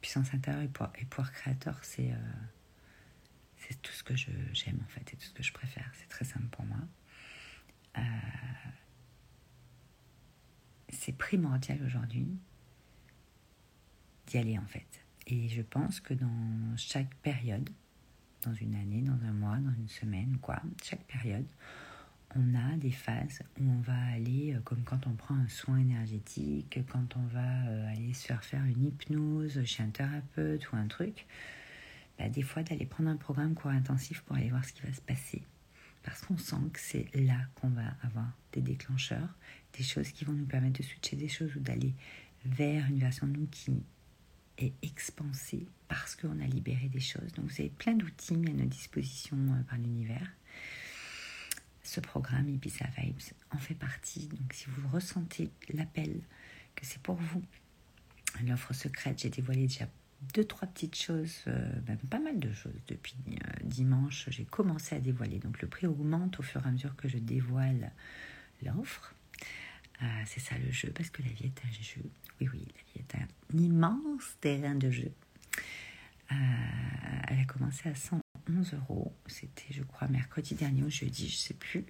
puissance 0.00 0.32
intérieure 0.32 0.62
et 0.62 1.04
pouvoir, 1.04 1.32
créateur, 1.32 1.78
c'est 1.82 2.12
euh, 2.12 3.74
tout 3.82 3.92
ce 3.92 4.02
que 4.02 4.14
j'aime 4.16 4.80
en 4.82 4.88
fait, 4.88 5.12
et 5.12 5.16
tout 5.16 5.26
ce 5.26 5.32
que 5.32 5.42
je 5.42 5.52
préfère. 5.52 5.90
C'est 5.98 6.08
très 6.08 6.24
simple 6.24 6.46
pour 6.50 6.64
moi. 6.64 6.78
Euh, 7.98 8.00
c'est 10.88 11.16
primordial 11.16 11.80
aujourd'hui 11.84 12.26
d'y 14.26 14.38
aller 14.38 14.58
en 14.58 14.66
fait. 14.66 15.04
Et 15.26 15.48
je 15.48 15.62
pense 15.62 16.00
que 16.00 16.14
dans 16.14 16.76
chaque 16.76 17.14
période, 17.16 17.68
dans 18.42 18.54
une 18.54 18.74
année, 18.74 19.02
dans 19.02 19.22
un 19.24 19.32
mois, 19.32 19.56
dans 19.58 19.74
une 19.74 19.88
semaine, 19.88 20.38
quoi, 20.40 20.60
chaque 20.82 21.04
période, 21.04 21.46
on 22.36 22.54
a 22.54 22.76
des 22.76 22.90
phases 22.92 23.42
où 23.60 23.64
on 23.64 23.80
va 23.80 23.98
aller, 24.14 24.54
euh, 24.54 24.60
comme 24.60 24.82
quand 24.84 25.06
on 25.06 25.14
prend 25.14 25.34
un 25.34 25.48
soin 25.48 25.78
énergétique, 25.78 26.78
quand 26.88 27.16
on 27.16 27.26
va 27.26 27.66
euh, 27.68 27.90
aller 27.90 28.12
se 28.14 28.26
faire 28.26 28.44
faire 28.44 28.64
une 28.64 28.86
hypnose 28.86 29.62
chez 29.64 29.82
un 29.82 29.90
thérapeute 29.90 30.70
ou 30.70 30.76
un 30.76 30.86
truc, 30.86 31.26
bah, 32.18 32.28
des 32.28 32.42
fois 32.42 32.62
d'aller 32.62 32.86
prendre 32.86 33.10
un 33.10 33.16
programme 33.16 33.54
court 33.54 33.70
intensif 33.70 34.22
pour 34.22 34.36
aller 34.36 34.50
voir 34.50 34.64
ce 34.64 34.72
qui 34.72 34.82
va 34.82 34.92
se 34.92 35.00
passer. 35.00 35.42
Parce 36.02 36.22
qu'on 36.22 36.38
sent 36.38 36.56
que 36.72 36.80
c'est 36.80 37.14
là 37.14 37.38
qu'on 37.56 37.68
va 37.68 37.94
avoir 38.02 38.30
des 38.52 38.62
déclencheurs, 38.62 39.28
des 39.76 39.84
choses 39.84 40.10
qui 40.10 40.24
vont 40.24 40.32
nous 40.32 40.46
permettre 40.46 40.78
de 40.78 40.84
switcher 40.84 41.16
des 41.16 41.28
choses 41.28 41.54
ou 41.56 41.60
d'aller 41.60 41.94
vers 42.44 42.86
une 42.86 42.98
version 42.98 43.26
de 43.26 43.36
nous 43.36 43.46
qui 43.46 43.82
est 44.58 44.72
expansée 44.82 45.66
parce 45.88 46.14
qu'on 46.14 46.40
a 46.40 46.46
libéré 46.46 46.88
des 46.88 47.00
choses. 47.00 47.32
Donc 47.32 47.46
vous 47.46 47.60
avez 47.60 47.70
plein 47.70 47.94
d'outils 47.94 48.36
mis 48.36 48.50
à 48.50 48.52
notre 48.52 48.70
disposition 48.70 49.36
euh, 49.36 49.62
par 49.64 49.78
l'univers. 49.78 50.30
Ce 51.82 52.00
programme 52.00 52.48
Ibiza 52.48 52.86
Vibes 52.98 53.20
en 53.50 53.58
fait 53.58 53.74
partie. 53.74 54.28
Donc 54.28 54.52
si 54.52 54.66
vous 54.68 54.88
ressentez 54.88 55.50
l'appel 55.72 56.20
que 56.76 56.86
c'est 56.86 57.02
pour 57.02 57.16
vous, 57.16 57.42
l'offre 58.46 58.72
secrète, 58.72 59.20
j'ai 59.20 59.30
dévoilé 59.30 59.66
déjà 59.66 59.88
deux, 60.34 60.44
trois 60.44 60.68
petites 60.68 60.96
choses, 60.96 61.44
euh, 61.46 61.72
même 61.88 61.98
pas 61.98 62.18
mal 62.18 62.38
de 62.38 62.52
choses 62.52 62.72
depuis 62.88 63.16
euh, 63.28 63.52
dimanche. 63.64 64.26
J'ai 64.30 64.44
commencé 64.44 64.94
à 64.94 65.00
dévoiler. 65.00 65.38
Donc 65.38 65.60
le 65.62 65.68
prix 65.68 65.86
augmente 65.86 66.38
au 66.40 66.42
fur 66.42 66.64
et 66.64 66.68
à 66.68 66.72
mesure 66.72 66.96
que 66.96 67.08
je 67.08 67.18
dévoile 67.18 67.92
l'offre. 68.62 69.14
c'est 70.26 70.40
ça 70.40 70.56
le 70.58 70.70
jeu, 70.70 70.90
parce 70.94 71.10
que 71.10 71.22
la 71.22 71.28
vie 71.30 71.46
est 71.46 71.64
un 71.64 71.72
jeu. 71.72 72.02
Oui, 72.40 72.48
oui, 72.52 72.66
la 72.74 72.82
vie 72.92 73.06
est 73.06 73.14
un 73.16 73.58
immense 73.58 74.36
terrain 74.40 74.74
de 74.74 74.90
jeu. 74.90 75.12
Euh, 76.32 76.36
elle 77.28 77.40
a 77.40 77.44
commencé 77.44 77.88
à 77.88 77.94
111 77.94 78.74
euros. 78.74 79.12
C'était, 79.26 79.72
je 79.72 79.82
crois, 79.82 80.08
mercredi 80.08 80.54
dernier 80.54 80.82
ou 80.82 80.90
jeudi, 80.90 81.28
je 81.28 81.34
ne 81.34 81.38
sais 81.38 81.54
plus. 81.54 81.84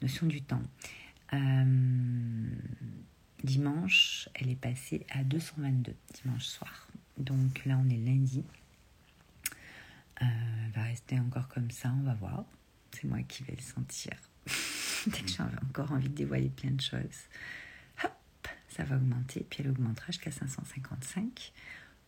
Notion 0.00 0.26
du 0.26 0.42
temps. 0.42 0.62
Euh, 1.34 2.46
dimanche, 3.44 4.28
elle 4.34 4.50
est 4.50 4.56
passée 4.56 5.06
à 5.10 5.22
222, 5.24 5.94
dimanche 6.14 6.44
soir. 6.44 6.88
Donc 7.18 7.64
là, 7.64 7.78
on 7.78 7.88
est 7.88 7.96
lundi. 7.96 8.44
Euh, 10.22 10.24
va 10.74 10.82
rester 10.84 11.18
encore 11.18 11.48
comme 11.48 11.70
ça, 11.70 11.92
on 11.98 12.02
va 12.02 12.14
voir. 12.14 12.44
C'est 12.92 13.04
moi 13.04 13.22
qui 13.22 13.42
vais 13.42 13.54
le 13.54 13.62
sentir. 13.62 14.12
Dès 15.06 15.20
que 15.20 15.28
j'ai 15.28 15.42
encore 15.42 15.92
envie 15.92 16.08
de 16.08 16.14
dévoiler 16.14 16.50
plein 16.50 16.70
de 16.70 16.80
choses, 16.80 17.28
hop, 18.04 18.48
ça 18.68 18.84
va 18.84 18.96
augmenter. 18.96 19.46
Puis 19.48 19.60
elle 19.62 19.70
augmentera 19.70 20.06
jusqu'à 20.08 20.30
555 20.30 21.52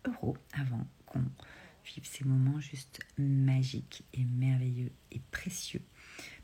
euros 0.07 0.37
avant 0.53 0.87
qu'on 1.07 1.25
vive 1.85 2.05
ces 2.05 2.25
moments 2.25 2.61
juste 2.61 3.01
magiques 3.19 4.05
et 4.13 4.25
merveilleux 4.25 4.93
et 5.11 5.21
précieux. 5.31 5.83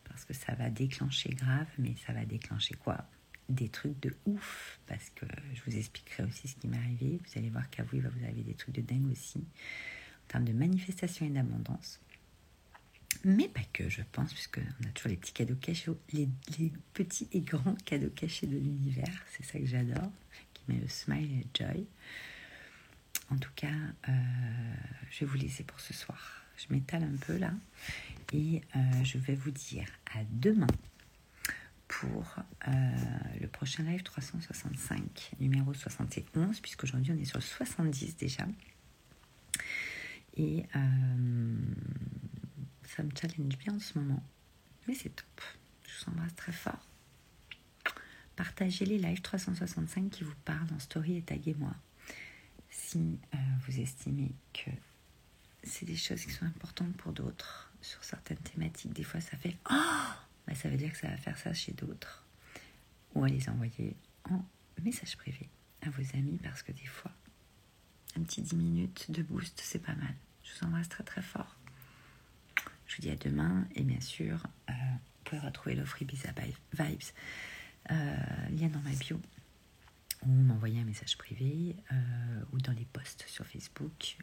Parce 0.05 0.25
que 0.25 0.35
ça 0.35 0.55
va 0.55 0.71
déclencher 0.71 1.31
grave, 1.31 1.69
mais 1.79 1.95
ça 2.07 2.13
va 2.13 2.25
déclencher 2.25 2.75
quoi? 2.75 3.07
Des 3.51 3.69
trucs 3.69 3.99
de 4.01 4.15
ouf. 4.27 4.79
Parce 4.87 5.11
que 5.11 5.27
je 5.55 5.61
vous 5.67 5.77
expliquerai 5.77 6.25
aussi 6.25 6.49
ce 6.49 6.57
qui 6.57 6.69
m'est 6.69 6.79
arrivé. 6.79 7.21
Vous 7.25 7.39
allez 7.39 7.51
voir 7.51 7.69
qu'à 7.71 7.83
vous, 7.83 7.97
il 7.97 8.03
va 8.03 8.09
vous 8.09 8.25
arriver 8.25 8.43
des 8.43 8.55
trucs 8.55 8.75
de 8.75 8.81
dingue 8.81 9.11
aussi. 9.11 9.39
En 9.39 10.29
termes 10.29 10.45
de 10.45 10.53
manifestation 10.53 11.27
et 11.27 11.31
d'abondance. 11.31 12.01
Mais 13.25 13.49
pas 13.49 13.65
que, 13.73 13.89
je 13.89 14.03
pense, 14.13 14.33
puisqu'on 14.33 14.61
a 14.61 14.93
toujours 14.95 15.11
les 15.11 15.17
petits 15.17 15.33
cadeaux 15.33 15.57
cachés, 15.57 15.91
les, 16.13 16.29
les 16.59 16.73
petits 16.95 17.29
et 17.33 17.41
grands 17.41 17.75
cadeaux 17.85 18.11
cachés 18.11 18.47
de 18.47 18.57
l'univers. 18.57 19.25
C'est 19.33 19.45
ça 19.45 19.59
que 19.59 19.67
j'adore, 19.67 20.11
qui 20.55 20.63
met 20.69 20.79
le 20.79 20.89
smile 20.89 21.31
et 21.33 21.45
le 21.45 21.67
joy. 21.67 21.87
En 23.31 23.37
tout 23.37 23.51
cas, 23.55 23.69
euh, 24.09 24.13
je 25.11 25.21
vais 25.21 25.27
vous 25.27 25.37
laisser 25.37 25.65
pour 25.65 25.81
ce 25.81 25.93
soir. 25.93 26.45
Je 26.57 26.73
m'étale 26.73 27.05
un 27.05 27.17
peu 27.17 27.37
là 27.37 27.53
et 28.33 28.63
euh, 28.77 29.05
je 29.05 29.19
vais 29.19 29.35
vous 29.35 29.51
dire 29.51 29.87
à 30.15 30.25
demain 30.31 30.67
pour 31.91 32.37
euh, 32.69 32.71
le 33.41 33.49
prochain 33.49 33.83
live 33.83 34.03
365, 34.05 35.33
numéro 35.41 35.75
71, 35.75 36.61
puisqu'aujourd'hui 36.61 37.13
on 37.13 37.19
est 37.21 37.25
sur 37.25 37.39
le 37.39 37.43
70 37.43 38.17
déjà. 38.17 38.47
Et 40.37 40.65
ça 42.85 43.03
me 43.03 43.11
challenge 43.15 43.59
bien 43.59 43.75
en 43.75 43.81
ce 43.81 43.99
moment. 43.99 44.23
Mais 44.87 44.95
c'est 44.95 45.11
top. 45.11 45.41
Je 45.87 46.05
vous 46.05 46.13
embrasse 46.13 46.35
très 46.37 46.53
fort. 46.53 46.89
Partagez 48.37 48.87
les 48.87 48.99
lives 48.99 49.21
365 49.21 50.09
qui 50.11 50.25
vous 50.25 50.35
parlent 50.45 50.73
en 50.75 50.79
story 50.79 51.17
et 51.17 51.23
taguez-moi 51.23 51.75
si 52.71 53.19
euh, 53.35 53.39
vous 53.67 53.81
estimez 53.81 54.33
que 54.55 54.71
c'est 55.63 55.85
des 55.85 55.97
choses 55.97 56.25
qui 56.25 56.31
sont 56.31 56.47
importantes 56.47 56.97
pour 56.97 57.13
d'autres 57.13 57.71
sur 57.83 58.03
certaines 58.05 58.39
thématiques, 58.39 58.93
des 58.93 59.03
fois 59.03 59.21
ça 59.21 59.37
fait 59.37 59.57
oh 59.71 59.75
ça 60.55 60.69
veut 60.69 60.77
dire 60.77 60.93
que 60.93 60.99
ça 60.99 61.09
va 61.09 61.17
faire 61.17 61.39
ça 61.39 61.53
chez 61.53 61.73
d'autres. 61.73 62.27
Ou 63.15 63.25
à 63.25 63.29
les 63.29 63.49
envoyer 63.49 63.97
en 64.29 64.45
message 64.83 65.17
privé 65.17 65.49
à 65.83 65.91
vos 65.91 66.03
amis 66.17 66.39
parce 66.43 66.63
que 66.63 66.73
des 66.73 66.87
fois, 66.87 67.11
un 68.17 68.23
petit 68.23 68.43
10 68.43 68.57
minutes 68.57 69.11
de 69.11 69.23
boost, 69.23 69.61
c'est 69.63 69.79
pas 69.79 69.95
mal. 69.95 70.15
Je 70.43 70.53
vous 70.55 70.67
embrasse 70.67 70.89
très 70.89 71.05
très 71.05 71.23
fort. 71.23 71.57
Je 72.87 72.97
vous 72.97 73.03
dis 73.03 73.11
à 73.11 73.17
demain 73.17 73.67
et 73.75 73.83
bien 73.83 74.01
sûr, 74.01 74.47
euh, 74.69 74.73
vous 74.73 75.25
pouvez 75.25 75.41
retrouver 75.41 75.75
l'offre 75.75 76.03
Ibiza 76.03 76.31
Vibes, 76.73 77.03
euh, 77.91 78.17
lien 78.51 78.69
dans 78.69 78.81
ma 78.81 78.91
bio 78.91 79.21
ou 80.27 80.29
m'envoyer 80.29 80.81
un 80.81 80.85
message 80.85 81.17
privé 81.17 81.77
euh, 81.93 82.43
ou 82.53 82.59
dans 82.59 82.73
les 82.73 82.85
posts 82.85 83.25
sur 83.27 83.47
Facebook 83.47 84.19